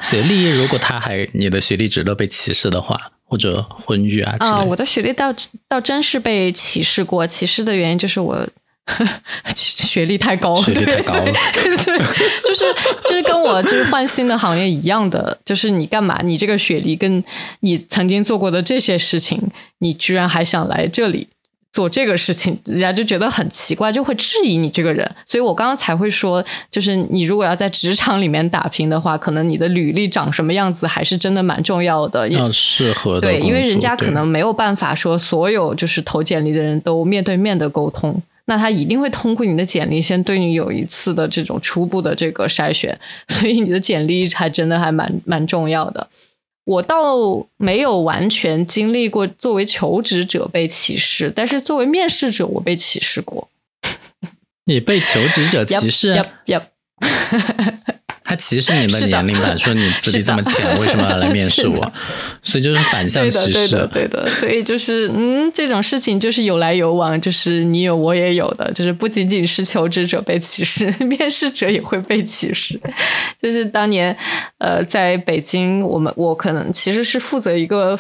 [0.04, 4.36] 学历，如果他还你的学历值得被歧视的话，或者婚育啊？
[4.40, 5.34] 啊，我的学历倒
[5.68, 8.48] 倒真是被歧视过，歧视的原因就是我。
[9.56, 11.98] 学历太高了，学历太高了，对，
[12.46, 12.74] 就是
[13.06, 16.20] 就是跟我就是换新的行业一样的，就是你干嘛？
[16.24, 17.24] 你这个学历跟
[17.62, 19.42] 你曾经做过的这些事情，
[19.80, 21.28] 你居然还想来这里
[21.72, 25.10] 做这个事情，人家就觉得很奇怪，就会质疑你这个人。
[25.26, 38.22] 所以我刚刚才会说，就是你如果要在职场里面打拼的话，可能你的履历长什么样子还是真的蛮重要的，要适合对，因为人家可能没有办法说所有就是投简历的人都面对面的沟通。
[38.50, 46.10] 那他一定会通过你的简历，先对你有一次的这种初步的这个筛选，所以你的简历还真的还蛮蛮重要的。
[46.66, 47.16] 我倒
[47.58, 53.50] 没有完全经历过作为求职者被歧视，但是作为面试者，我被歧视过。
[54.66, 56.16] 你被求职者歧视？
[58.24, 61.92] 他歧视你的年龄吧，说你资历这么浅，为什么要来面试我？
[62.44, 63.54] 所以就是反向歧视。
[63.54, 72.80] 对的，对的，所以就是嗯，这种事情就是有来有往，就是你有我也有的，就是不仅仅是求职者被歧视， 面试者也会被歧视。
[73.42, 74.16] 就是当年
[74.60, 77.98] 呃，在北京，我们我可能其实是负责一个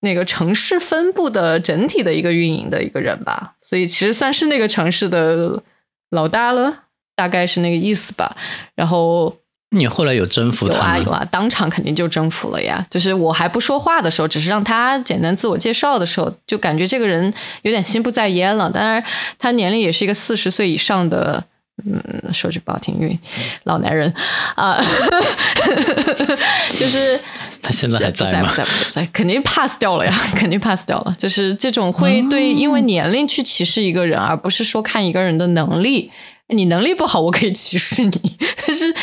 [0.00, 5.62] 那个城市分布的整体的一个运营的一个人吧，所以其实算是那个城市的
[6.10, 8.34] 老大了，大概是那个意思吧。
[8.74, 9.36] 然后。
[9.70, 10.96] 你后来有征服他吗？
[10.96, 12.84] 有啊有啊，当场肯定就征服了呀。
[12.90, 18.70] 就是我还不说话的时候，只是让他简单自我介绍的时候，就感觉这个人有点心不在焉了。
[18.70, 19.04] 当然，
[19.38, 21.44] 他年龄也是一个四十岁以上的，
[21.84, 23.18] 嗯，说句不好听，因为
[23.64, 24.10] 老男人
[24.56, 24.80] 啊，
[26.78, 27.20] 就是
[27.60, 28.50] 他现在还在吗？
[28.56, 29.06] 在不在？
[29.12, 31.14] 肯定 pass 掉了呀， 肯定 pass 掉了。
[31.18, 36.10] 就是这种会对因为年龄去歧视一个人，而不是说看一个人的能力。
[36.48, 38.94] 你能力不好，我可以歧视你， 但是。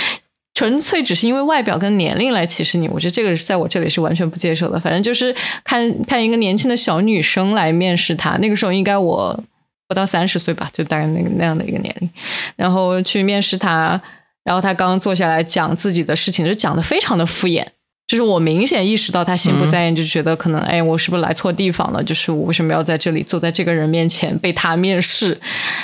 [0.56, 4.80] 纯粹只是因为外表跟年龄来歧视你，我觉得这个在我这里是完全不接受的。
[4.80, 9.44] 反正就是看看一个年轻的小女生来面试他，那个时候应该我
[9.88, 12.10] 不到三十岁吧，就大概那个那样的一个年龄，
[12.56, 14.02] 然后去面试他，
[14.46, 17.66] 然后他刚刚坐下来讲自己的事情，就讲的非常的敷衍，
[18.08, 22.04] 就是我明显意识到他心不在焉，就觉得可能哎，我是不是来错地方了？
[22.04, 25.40] 就是我为什么要在这里坐在这个人面前被他面试？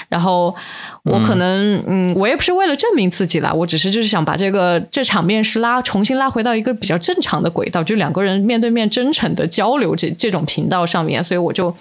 [0.09, 0.55] 然后。
[1.03, 11.75] 我可能，嗯，我也不是为了证明自己啦，我只是就是想把这个这场面试拉重新拉回到一个比较正常的轨道，就两个人面对面真诚的交流这这种频道上面，所以我就，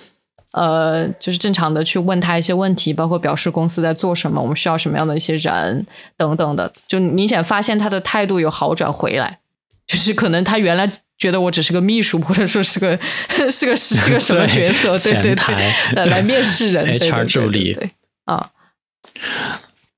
[0.53, 9.40] 呃，就是正常的去问他一些问题，包括表示公司在做什么，我们需要什么样的一些人等等的，就明显发现他的态度有好转回来，
[9.91, 12.97] 就是可能他原来觉得我只是个秘书，或者说是个
[13.51, 17.91] 是个是个什么角色，对对对，来面试人， HR 助理，对
[18.27, 18.51] 啊。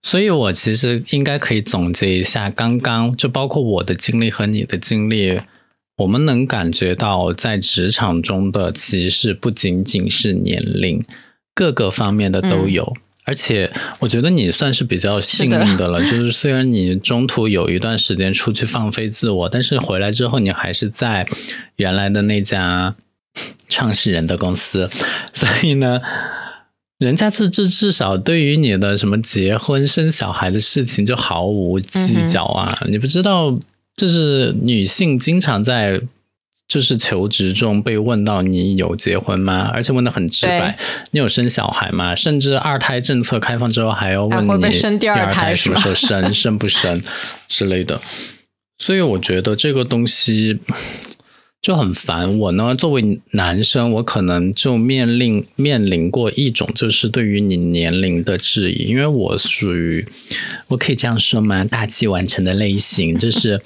[0.03, 5.39] 所以，我其实应该可以总结一下，刚刚就包括我的经历和你的经历，
[5.99, 11.05] 我们能感觉到，在职场中的歧视不仅仅是年龄，
[11.55, 12.97] 各个方面的都有。
[13.25, 21.27] 而且，我觉得你算是比较幸运的了，就 是虽然你中途有一段时间出去放飞自我，但是回来之后，你还是在
[21.77, 22.95] 原来的那家
[23.69, 24.91] 创始人的公司，
[25.33, 26.01] 所以呢。
[26.99, 32.79] 人家是至至少对于你的什么结婚生小孩的事情就毫无计较啊！
[32.89, 33.59] 你不知道，
[33.97, 36.01] 就是女性经常在
[36.69, 39.71] 就是求职中被问到你有结婚吗？
[39.73, 40.77] 而且问的很直白，
[41.11, 42.15] 你有生小孩吗？
[42.15, 47.03] 甚至二胎政策开放之后还要问你第二胎什么时候生，生不生
[47.49, 48.01] 之类的。
[48.79, 50.61] 所以我觉得这个东西。
[51.61, 52.75] 就很烦我呢。
[52.75, 58.89] 作为男生，我可能就面临面临过一种，就是对于你年龄的质疑。
[58.89, 60.05] 因为我属于，
[60.67, 61.63] 我可以这样说吗？
[61.63, 63.63] 大器晚成的类型，就是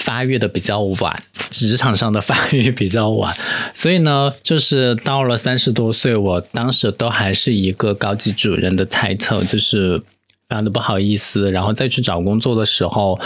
[0.00, 3.36] 发育的比较晚，职场上的发育比较晚。
[3.74, 10.04] 所以呢，就是到了三十多岁，我当时都还是一个高级主任的 title，就是非
[10.50, 11.50] 常的不好意思。
[11.50, 13.20] 然后再去找工作的时候。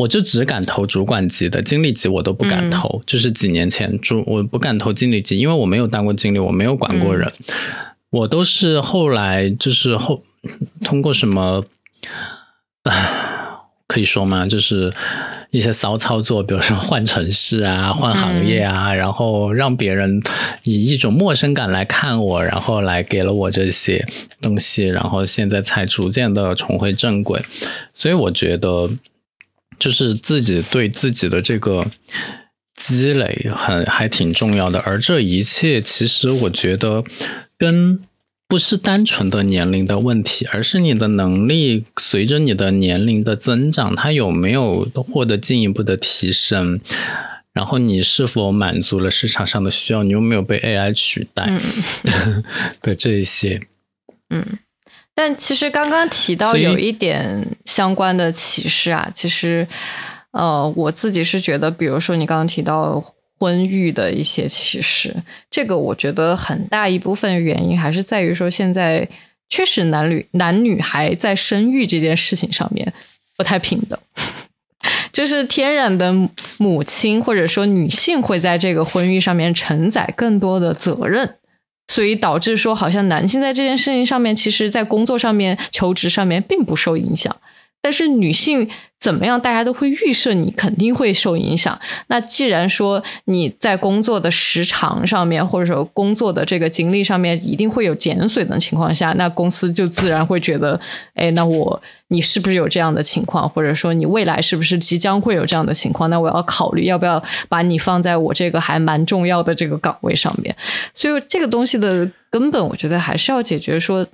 [0.00, 3.02] 我就只敢投主管级的，经理级我都不敢投。
[3.06, 7.30] 就是几年前主我不敢投经理级，因为我没有当过经理，我没有管过人。
[8.08, 10.22] 我都是后来就是后
[10.82, 11.66] 通过什么，
[13.90, 14.46] 可以说吗？
[14.46, 14.92] 就是
[15.50, 20.22] 一些骚操作，比如说换城市啊、换行业啊，然后让别人
[20.62, 24.06] 以一种陌生感来看我，然后来给了我这些
[24.40, 27.42] 东西，然后现在才逐渐的重回正轨。
[27.92, 28.88] 所以我觉得，
[29.76, 31.84] 就是自己对自己的这个
[32.76, 34.78] 积累很还挺重要的。
[34.86, 37.02] 而这一切，其实我觉得
[37.58, 38.00] 跟。
[38.50, 46.80] 不是单纯的年龄的问题，而是你的能力随着你的年龄的增长，它有没有获得进一步的提升？
[47.52, 50.02] 然后你是否满足了市场上的需要？
[50.02, 51.48] 你有没有被 AI 取代
[52.82, 53.60] 的这一些？
[54.30, 54.58] 嗯，
[55.14, 59.68] 但其实刚刚提到有一点相关的启示啊，其实
[60.32, 63.00] 呃，我自己是觉得，比如说你刚刚提到。
[63.40, 65.16] 婚育的一些歧视，
[65.50, 69.08] 这个我觉得很大一部分原因还是在于说，现在
[69.48, 72.92] 确实男女男女孩在生育这件事情上面
[73.38, 73.98] 不太平等，
[75.10, 76.14] 就是天然的
[76.58, 81.36] 母亲或者说女性会在这个婚育上面承载更多的责任，
[81.88, 87.34] 所以导致说好像男性在这件事情上面，其实在工作上面、求职上面并不受影响。
[87.82, 91.80] 但是女性怎么样，大家都会预设你肯定会受影响。
[92.08, 100.78] 那既然说你在工作的时长上面，或者说工作的这个精力上面一定会有减损的情况下，那公司就自然会觉得，
[101.14, 106.10] 哎，那我你是不是有这样的情况，或者说你未来是不是即将会有这样的情况？
[106.10, 110.54] 那我要考虑要不要把你放在我这个还蛮重要的这个岗位上面。
[110.94, 114.06] 所以这个东西的根本，我觉得还是要解决说。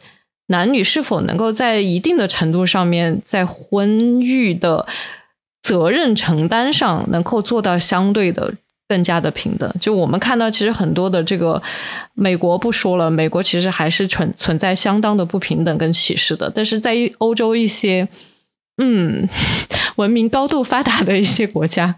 [0.49, 4.87] 男女是否能够在一定的程度上面，在婚育的
[5.61, 8.55] 责任承担上，能够做到相对的
[8.89, 9.69] 更加的平等？
[9.81, 11.61] 就我们看到，其实很多的这个
[12.15, 16.49] 美国不说了，美国其实还是存存在相当的不平等跟歧视的。
[16.55, 18.07] 但是在欧洲一些
[18.79, 19.29] 嗯
[19.97, 21.97] 文明高度发达的一些国家，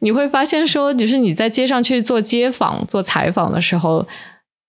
[0.00, 4.06] 你会发现说，就是你在街上去做街访、做采访的时候。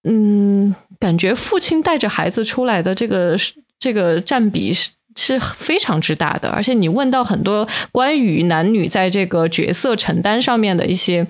[0.04, 3.38] 嗯，感觉父亲带着孩子出来的这个
[3.78, 11.28] 这个占比是是非常之大的，而且你问到很多关于男女在这个角色承担上面的一些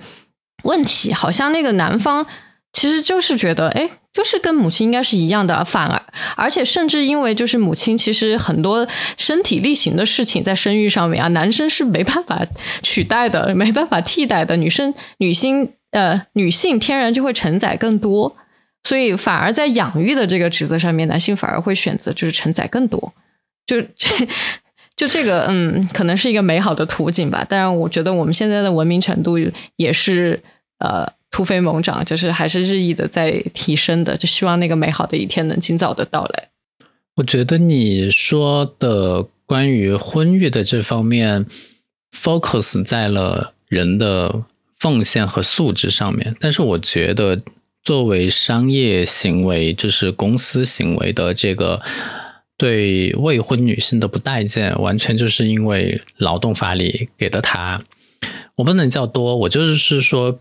[0.62, 2.24] 问题，好像那个男方
[2.72, 6.00] 其实就是觉得，哎，就是跟母亲应该是一样的，反而
[6.36, 12.46] 而且甚至因为就是母亲其实很多身体力行的事情在生育上面啊，男生是没办法
[12.82, 18.36] 取代的，没办法替代的，女生女性呃女性天然就会承载更多。
[18.84, 23.14] 所以反而在养育的这个职责上面，男性反而会选择就是承载更多，
[23.64, 24.26] 就这
[24.96, 27.46] 就这个嗯，可能是一个美好的图景吧。
[27.48, 29.38] 当然，我觉得我们现在的文明程度
[29.76, 30.42] 也是
[30.80, 34.16] 呃突飞猛涨，就是还是日益的在提升的。
[34.16, 36.48] 就希望那个美好的一天能尽早的到来。
[37.14, 41.46] 我觉得你说的关于婚育的这方面
[42.16, 44.42] ，focus 在了人的
[44.78, 47.40] 奉献和素质上面，但是我觉得。
[47.82, 51.82] 作为商业行为，就是公司行为的这个
[52.56, 57.82] 对未婚女性的不待见，完全就是因为劳动法里给的她，
[58.54, 60.38] 我不能叫多，我就是是说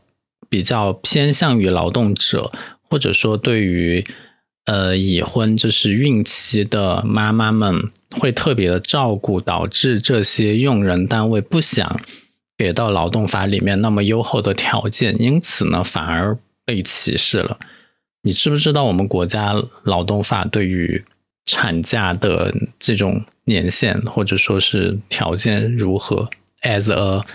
[0.49, 2.51] 比较偏向于劳动者，
[2.87, 4.05] 或者说对于
[4.65, 11.99] 呃已婚就是孕期的妈妈们会特别的照顾，导致这些用人单位不想
[12.55, 16.37] 给到劳动法里面那么优厚的条件，因此呢，反而。
[16.65, 17.57] 被歧视了，
[18.23, 21.03] 你知不知道我们国家劳动法对于
[21.45, 26.29] 产假的这种年限或者说是条件如何
[26.61, 27.25] ？As a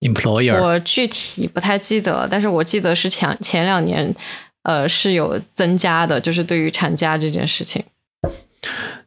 [0.00, 4.14] employer，我具体不太记得，但是我记得是前前两年，
[4.62, 7.84] 呃，是有增加的，就是对于产假这件事情，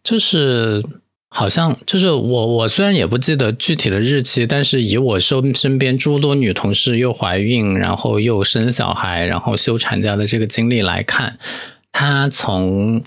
[0.03, 0.83] 就是。
[1.35, 11.39] 好像就是我，我虽然也不记得具体的日期，但是以我身身边诸多女同事又怀孕，然后又生小孩，然后休产假的这个经历来看，
[11.91, 13.03] 她从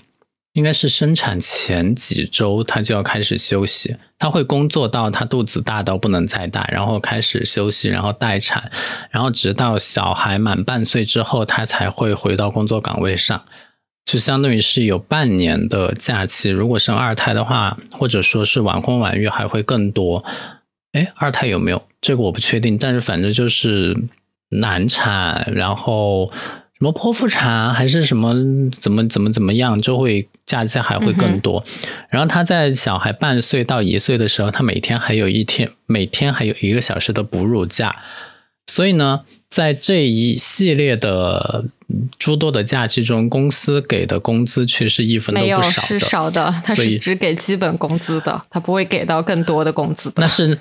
[0.51, 8.69] 应该是生产前几周，她就要开始休息，她会工作到她肚子大到不能再大，然后开始休息，然后待产，
[9.09, 13.41] 然后直到小孩满半岁之后，她才会回到工作岗位上。
[14.07, 20.23] 就相当于是有半年的假期，如果生二胎的话，或者说是晚婚晚育还会更多。
[20.93, 21.83] 哎，二胎有没有？
[21.99, 23.97] 这个我不确定，但是反正就是
[24.61, 26.31] 难产，然后
[26.79, 28.33] 什么剖腹产还是什么
[28.71, 31.61] 怎么怎么怎么样，就会假期还会更多。
[32.09, 37.97] 然后他在小孩半岁到一岁的时候，他每天还有一天，每天还有一个小时的哺乳假。
[38.67, 41.65] 所以呢，在这一系列的
[42.19, 50.15] 诸多的假期中，公司给的工资却是一分都不少的，是少的，它是只给基本工资的，它不会给到更多的工资的。
[50.17, 50.59] 那是，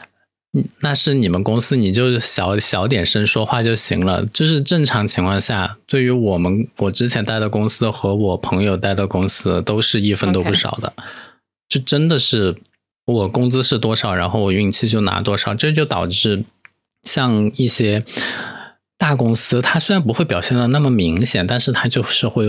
[0.80, 4.24] 那是你们公司，你就小小点声说话就行了。
[4.26, 10.93] 就是正常情况下，对于我们我之前待的公司和我朋友待的公司，都是一分都不少的。
[11.68, 12.55] 就真的是
[13.05, 16.45] 我工资是多少，然后我运气就拿多少，这就导致
[17.03, 18.05] 像一些。
[18.99, 22.47] 大公司，它虽然不会表现的那么明显，但是它就是会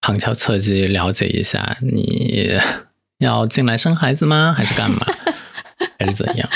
[0.00, 2.58] 旁敲侧击了解一下，你
[3.18, 4.54] 要进来生孩子吗？
[4.56, 5.06] 还是干嘛？
[5.98, 6.48] 还是怎样？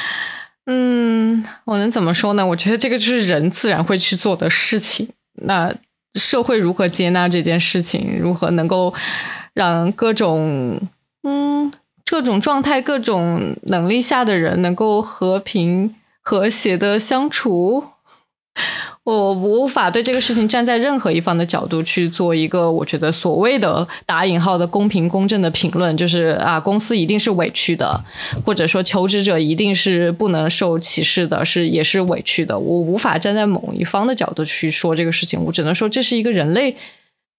[0.66, 2.46] 嗯，我能怎么说呢？
[2.46, 5.10] 我觉得这个就是人自然会去做的事情。
[5.42, 5.72] 那
[6.14, 8.18] 社会如何接纳这件事情？
[8.18, 8.92] 如何能够
[9.52, 10.80] 让各种
[11.22, 11.70] 嗯
[12.06, 17.84] 各种状态、各种能力下的人能够和平和谐的相处？
[19.04, 28.02] 我无法对这个事情站在任何一方的角度去做一个我觉得所谓的打引号的公平公正的评论，就是啊，公司一定是委屈的，
[28.44, 32.58] 或者说求职者一定是不能受歧视的，是也是委屈的。
[32.58, 36.76] 我无法站在某一方的角度去说这个事情，我只能说这是一个人类。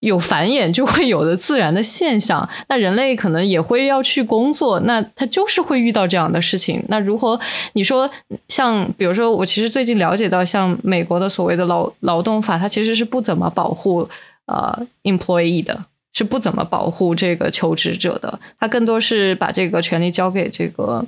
[0.01, 6.83] 有繁衍就会有的自然的现象，那人类可能也会要去工作，那他就是会遇到这样的事情。
[6.87, 7.39] 那如何？
[7.73, 8.07] 你说
[8.47, 14.07] 像比如说，我其实最近了解到，像美国的所谓的劳劳动法，它其实是不怎么保护
[14.45, 18.39] 呃 employee 的，是不怎么保护这个求职者的。
[18.59, 21.03] 它更多是把这个权利交给这个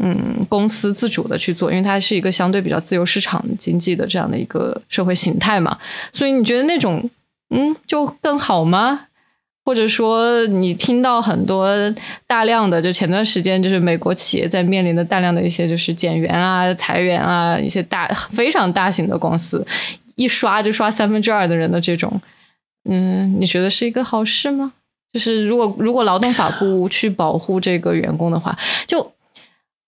[0.00, 5.76] 嗯公司自主的去做，因为它是一个相对比较自由市场经济的这样的一个社会形态嘛。
[6.14, 7.10] 所以你觉得那种？
[7.52, 9.08] 嗯，就更好吗？
[9.64, 11.68] 或者说，你听到很多
[12.26, 19.64] 大量的，就前段时间就是美国企业在面临的大量的一些就是减员啊、裁员啊，一些大非常大型的公司
[20.16, 22.20] 一刷就刷三分之二的人的这种，
[22.90, 24.72] 嗯，你觉得是一个好事吗？
[25.12, 29.12] 就是如果如果劳动法不去保护这个员工的话，就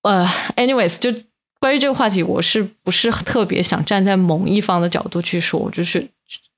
[0.02, 1.12] 呃，anyways，就
[1.58, 6.06] 关于这个话题，我是不是特别想站在某一方的角度去说，就是。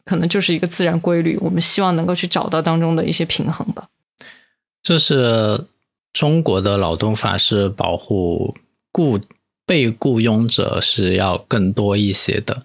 [0.06, 3.88] 可能就是一个自然规律，我们希望能够去找到当中的一些平衡吧。
[4.82, 5.64] 就是
[6.12, 8.56] 中国的劳动法是保护
[8.92, 9.20] 雇
[9.66, 12.62] 被雇佣者是要更多一些的。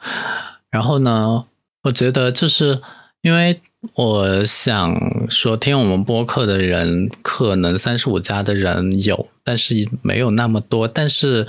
[0.70, 1.46] 然后呢，
[1.84, 2.80] 我觉得就是
[3.24, 3.60] 因为
[3.96, 10.88] 我想说，听我们播客的人可能三十五加的人有，但是没有那么多。
[10.88, 11.48] 但是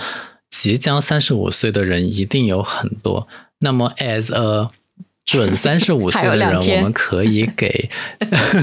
[0.48, 3.28] 即将三十五岁的人一定有很多。
[3.60, 4.70] 那么，as a
[5.24, 7.90] 准 三十五岁的人，我们可以给，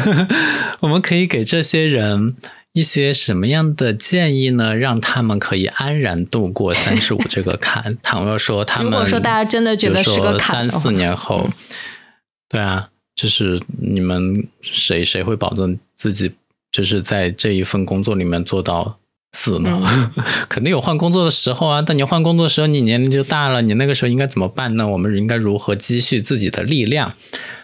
[0.81, 2.35] 我们可以给这些人
[2.73, 4.75] 一些什么样的建议呢？
[4.75, 7.97] 让他们可以安然度过三十五这个坎。
[8.03, 11.49] 倘若说他们，如果说大家真的觉得是个坎，三四年后，
[12.47, 16.31] 对啊，就是你们谁谁会保证自己
[16.71, 18.99] 就是在这一份工作里面做到？
[19.31, 19.81] 死呢，
[20.49, 21.81] 肯定有换工作的时候啊。
[21.81, 24.87] 但你换工作的时候，你年龄就大了，你那个时候应该怎么办呢？
[24.87, 27.13] 我们应该如何积蓄自己的力量？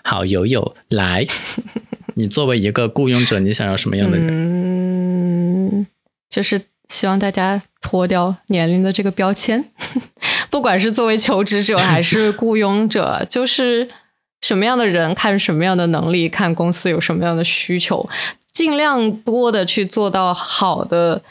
[0.03, 1.25] 好，友友来，
[2.15, 4.27] 你作为一个雇佣者，你想要什么样的人？
[4.29, 5.87] 嗯，
[6.29, 9.65] 就是希望大家脱掉年龄的这个标签，
[10.49, 13.89] 不管是作为求职者还是雇佣者，就是
[14.41, 18.07] 什么样的人看什么样的能力，看公司有什么样的需求，
[18.53, 21.21] 尽量多的去做到好的。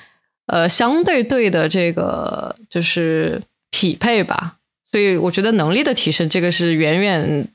[0.47, 3.40] 呃，相对对的这个就是
[3.70, 4.57] 匹配吧，
[4.90, 7.49] 所以我觉得能力的提升，这个是远远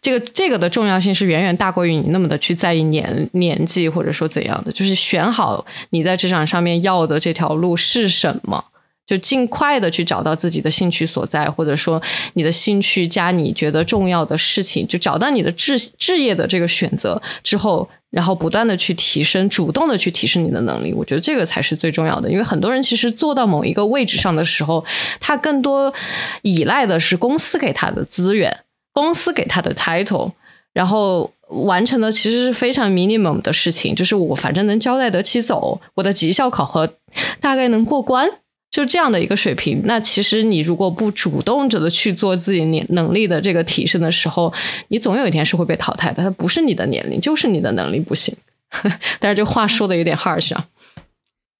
[0.00, 8.64] 这个这个的重要性是远远大过于你那么的去在意年年纪或者说怎样的，就是选好你在职场上面要的这条路是什么。
[9.06, 12.02] 就尽快的去找到自己的兴趣所在，或者说
[12.34, 22.28] 你的兴趣加你觉得重要的事情，就找到你的志志业的这个选择之后，然后不断的去提升，主动的去提升你的能力，我觉得这个才是最重要的。
[22.28, 24.84] 因为很多人其实做到某一个位置上的时候，
[25.20, 25.94] 他更多
[26.42, 30.32] 依赖的是公司给他的资源，公司给他的 title，
[30.72, 36.94] 然后完成的其实是非常 minimum 的事情，就是我反正能交代得起走，我的绩效考核
[37.40, 38.28] 大概能过关。
[38.76, 44.52] 就这样的一个水平，那其实你如果不主动着的去做自己能能力的这个提升的时候，
[44.88, 46.22] 你总有一天是会被淘汰的。
[46.22, 48.36] 它不是你的年龄，就是你的能力不行。
[49.18, 50.66] 但是这话说的有点 harsh 啊。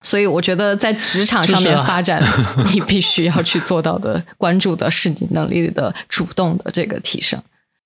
[0.02, 2.22] 所以我觉得在职场上面发展，
[2.70, 7.42] 你必须要去做到的，关注的是你能力的主动的这个提升。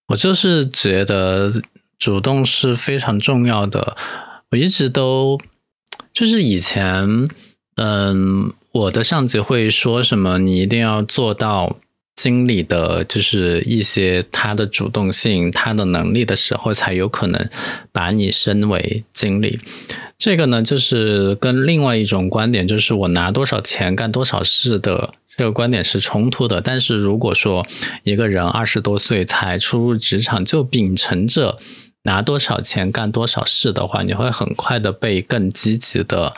[0.09, 1.53] 我就是觉得
[1.97, 3.97] 主动是非常重要的。
[4.51, 5.39] 我一直都
[6.13, 7.29] 就是以前，
[7.77, 8.53] 嗯。
[8.73, 10.39] 我的上级会说什么？
[10.39, 11.77] 你一定要做到
[12.15, 17.49] 经理的就是一些他的主动性、他的能力的时候，才有可能
[17.91, 19.59] 把你升为经理。
[20.17, 26.61] 这个呢，就是跟另外一种观点，就是我拿多少钱干多少事的这个观点是冲突的。
[26.61, 27.67] 但是如果说
[28.05, 31.59] 一个人二十多岁才初入职场，就秉承着
[32.03, 36.35] 拿多少钱干多少事的话，你会很快的被更积极的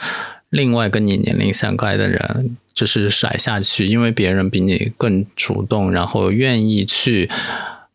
[0.53, 2.57] 另外跟你年龄相关的人。
[2.75, 7.29] 就是甩下去，因为别人比你更主动，然后愿意去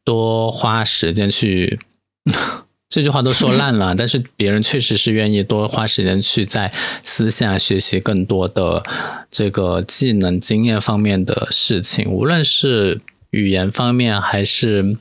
[0.04, 1.80] 多花时间去。
[2.88, 8.84] 这句话都说烂了，但是别人确实是愿意多花时间去在私下学习更多的
[9.32, 13.02] 这个技能、经验方面的事情，无论是
[13.32, 14.96] 语言方面还是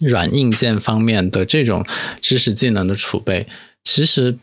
[0.00, 1.84] 软硬件方面的这种
[2.22, 3.46] 知识技能的储备，
[3.84, 4.38] 其实。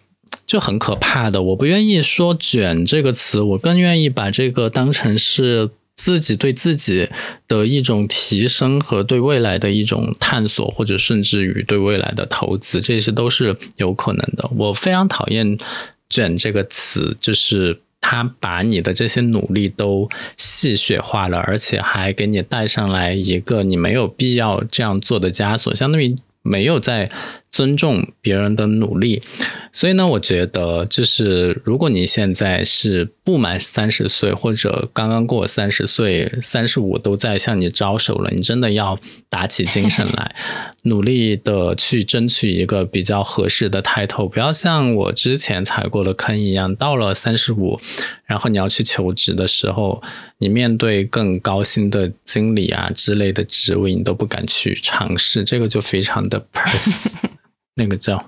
[0.45, 7.09] 就很可怕的，我不愿意说“卷”这个词，我更愿意把这个当成是自己对自己
[7.47, 14.49] 的一种提升和对未来的一种探索，或者甚至于对未来的投资，这些都是有可能的。
[14.55, 15.57] 我非常讨厌
[16.09, 26.15] “卷”这个词，就是它把你的这些努力都戏谑化了，而且还给你带上来一个你没有必要这样做的枷锁，相当于。
[26.43, 27.11] 没有在
[27.57, 29.23] 尊重别人的努力，
[29.71, 40.35] 所以呢，我觉得就是如果你现在是不满三十岁，或者刚刚过三十岁、三十五都在向你招手了，你真的要打起精神来，
[40.83, 47.79] 努力的去争取一个比较合适的抬头，不要像我之前踩过的坑一样，到了三十五，
[48.27, 50.03] 然后你要去求职的时候。
[50.39, 57.15] 你面对更高薪的经理啊之类的职位，你都不敢去尝试，这个就非常的 pers，
[57.77, 58.21] 那个叫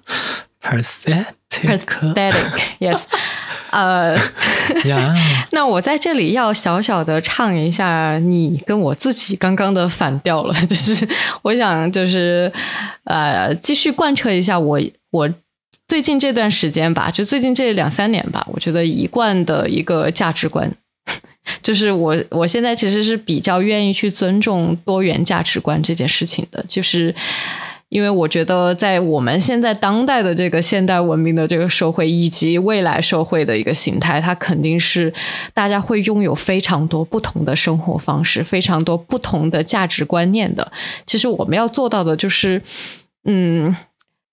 [0.62, 3.02] pathetic，yes，
[3.72, 4.16] 呃，
[5.52, 11.08] 那我在这里要小小的唱一下你跟我自己刚刚的反调了，就是
[11.42, 12.52] 我想就是
[13.04, 14.80] 呃继续贯彻一下我
[15.12, 15.30] 我
[15.88, 20.72] 最近这段时间吧，就最近这两三年吧，我觉得一贯的一个价值观。
[21.64, 27.16] 就是我，我现在其实是比较愿意去尊重多元价值观这件事情的，就是
[27.90, 35.12] 因为我觉得在我们现在当代的这个现代文明的这个社会，以及未来社会的一个形态，它肯定是
[35.56, 40.72] 大家会拥有非常多不同的生活方式，非常多不同的价值观念的。
[41.08, 42.62] 其实我们要做到的就是，
[43.26, 43.76] 嗯，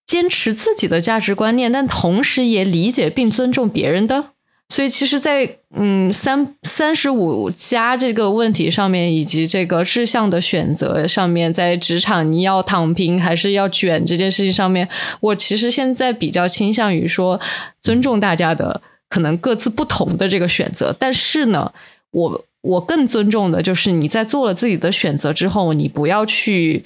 [0.07, 4.36] 坚持自己的价值观念，但同时也理解并尊重别人的。
[4.69, 14.89] 所以，其实，在嗯三三十五加这个问题上面，以及这个志向的选择上面，在职场你要躺平还是要卷这件事情上面，
[15.21, 17.41] 我其实现在比较倾向于说
[17.81, 20.95] 尊重大家的可能各自不同的这个选择。
[20.99, 21.73] 但是呢，
[22.11, 26.85] 我我更尊重的就是你在做了自己的选择之后，你不要去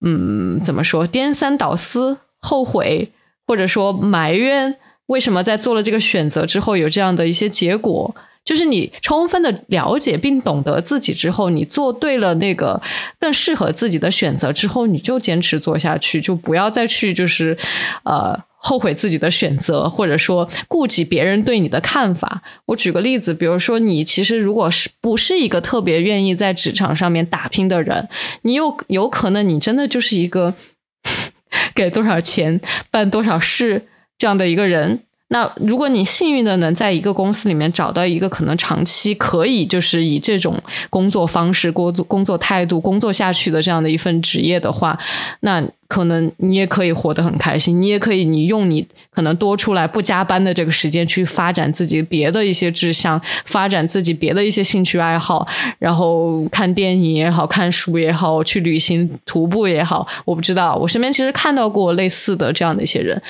[0.00, 3.10] 嗯怎么说颠三倒四、后悔
[3.44, 4.76] 或者说埋怨。
[5.10, 8.14] 为什么在做了这个选择之后有这样的一些结果？
[8.42, 12.80] 就是你充分的了解并懂得自己之后，你做对了那个
[13.18, 17.56] 更适合自己的选择之后，你就坚持做下去，就不要再去就是
[18.04, 22.42] 呃后悔自己的选择，或者说顾及别人对你的看法。
[22.66, 28.08] 我举个例子，比如说你其实如果是不是一个特别愿意在职场上面打拼的人，
[28.42, 30.54] 你有有可能你真的就是一个
[31.74, 33.86] 给多少钱办多少事。
[34.20, 44.98] 这样的一个人，那如果你幸运的能在一个公司里面找到一个可能长期可以就是以这种工作方式、工作工作态度工作下去的这样的一份职业的话，
[45.40, 45.64] 那。
[45.90, 55.44] 可能你也可以活得很开心，你也可以，你用你可能多出来不加班的这个时间去发展自己别的一些志向，发展自己别的一些兴趣爱好，
[55.80, 63.20] 然后看电影也好看书也好，去旅行徒步也好，我不知道，我身边其实看到过类似的这样的一些人，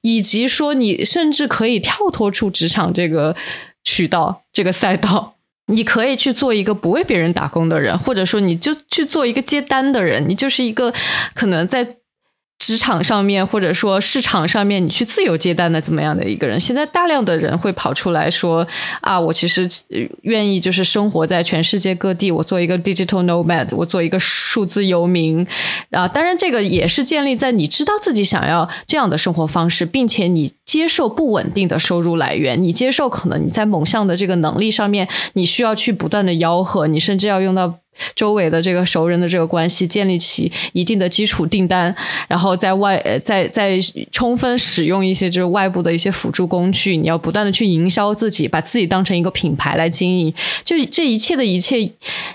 [0.00, 3.36] 以及说你甚至可以跳脱出职场这个
[3.84, 5.34] 渠道这个赛道。
[5.68, 10.90] 你可以去做一个不为别人打工的人，或者说你就去做一个接单的人，你就是一个
[11.34, 11.86] 可能在。
[12.58, 16.58] 职场上面，或者说市场上面，你去自由接单的怎么样的一个人？
[16.58, 18.66] 现在大量的人会跑出来说
[19.02, 19.68] 啊，我其实
[20.22, 25.46] 愿意就是生活在全世界各地，我做一个 digital nomad，我做一个数字游民
[25.90, 26.08] 啊。
[26.08, 37.80] 当然，这个也是建立在你知道自己想要这样的生活方式，并且你接受不稳定的收入来源，你接受可能你在某项的这个能力上面，你需要去不断的吆喝，你甚至要用到。
[38.14, 41.94] 周围的这个熟人的这个关系，建立起一定的基础订单，
[42.28, 43.78] 然后在外在在
[44.10, 50.32] 充分使用一些就是外部的一些辅助工具，你要不断的去营销自己，把自己当成一个品牌来经营。
[50.64, 51.92] 就这一切的一切，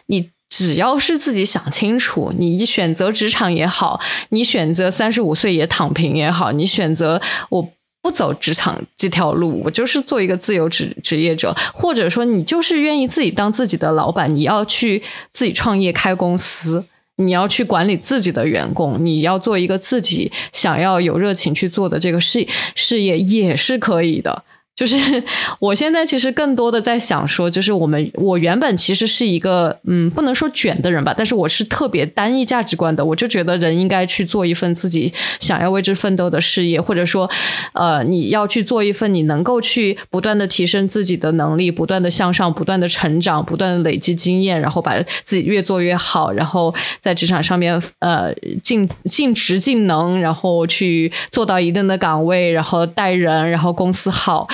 [0.07, 7.69] 你只要是自己想清楚，你选择职场也好，你选择三十五岁也躺平也好，你选择我
[8.01, 16.83] 不走职场这条路，我就是做一个自由职职业者，或者说你就是愿意自己当自己的老板，你要去自己创业开公司，
[17.17, 24.43] 你要去管理自己的员工，你要做一个自己想要有热情去做的这个事事业也是可以的。
[24.75, 24.97] 就是
[25.59, 33.05] 我现在其实更多的在想说，就是我们我原本其实是一个嗯，不能说卷的人吧，但是我是特别单一价值观的。
[33.05, 37.29] 我就觉得人应该去做一份自己想要为之奋斗的事业，或者说，
[37.73, 54.47] 呃，你要去做一份你能够去不断的提升自己的能力，不断的向上，不断的成长，不断的累积经验，然后把自己越做越好，然后在职场上面呃尽尽职尽能，然后去做到一定的岗位，然后带人，然后公司好。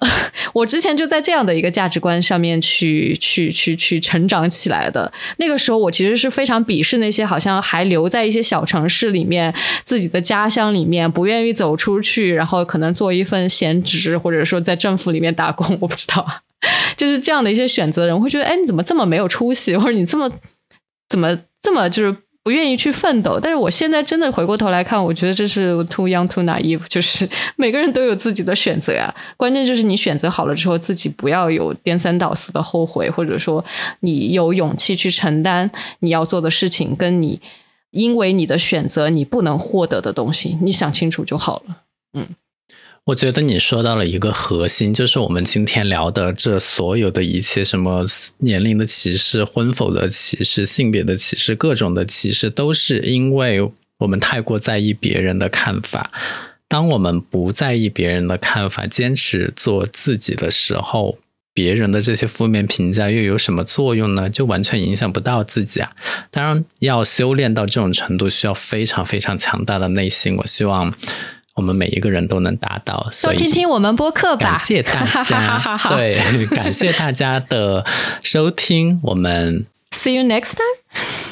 [0.54, 5.12] 我之前就在这样的一个价值观上面去去去去成长起来的。
[5.38, 9.52] 那个时候，我其实是非常鄙视那些好像还留在一些小城市里面、
[9.84, 15.76] 自己的家乡里面，不愿意走出去，然后可能做一份闲职，或者说在政府里面打工。
[15.80, 16.26] 我不知道，
[16.96, 20.30] 就是这样的一些选择人，会觉得，哎，你怎么这么没有出息，或者你这么
[21.08, 22.16] 怎么这么就是。
[22.48, 29.14] 不愿意去奋斗，但是我现在真的回过头来看，我觉得这是 too young too naive，就是每个人都有自己的选择呀。
[29.36, 33.62] 关键就是你选择好了之后，自己不要有颠三倒四的后悔，或者说
[34.00, 37.38] 你有勇气去承担你要做的事情，跟你
[37.90, 41.82] 因为你的选择你不能获得的东西，你想清楚就好了。
[42.14, 42.28] 嗯。
[43.08, 48.04] 我觉得你说到了一个核心，就是我们今天聊的这所有的一切，什么
[48.40, 53.66] 年龄的歧视、婚否的歧视、性别的歧视、各种的歧视，都是因为
[54.00, 56.10] 我们太过在意别人的看法。
[56.68, 61.16] 当我们不在意别人的看法，坚持做自己的时候，
[61.54, 64.28] 别人的这些负面评价又有什么作用呢？
[64.28, 65.92] 就完全影响不到自己啊！
[66.30, 70.36] 当然，要修炼到这种程度，需要非常非常强大的内心。
[70.36, 70.92] 我希望。
[71.58, 74.50] 我们每一个人都能达到，多听听我们播客吧。
[74.50, 76.16] 感谢大家， 对，
[76.54, 77.84] 感谢大家的
[78.22, 79.00] 收听。
[79.02, 81.27] 我们 see you next time。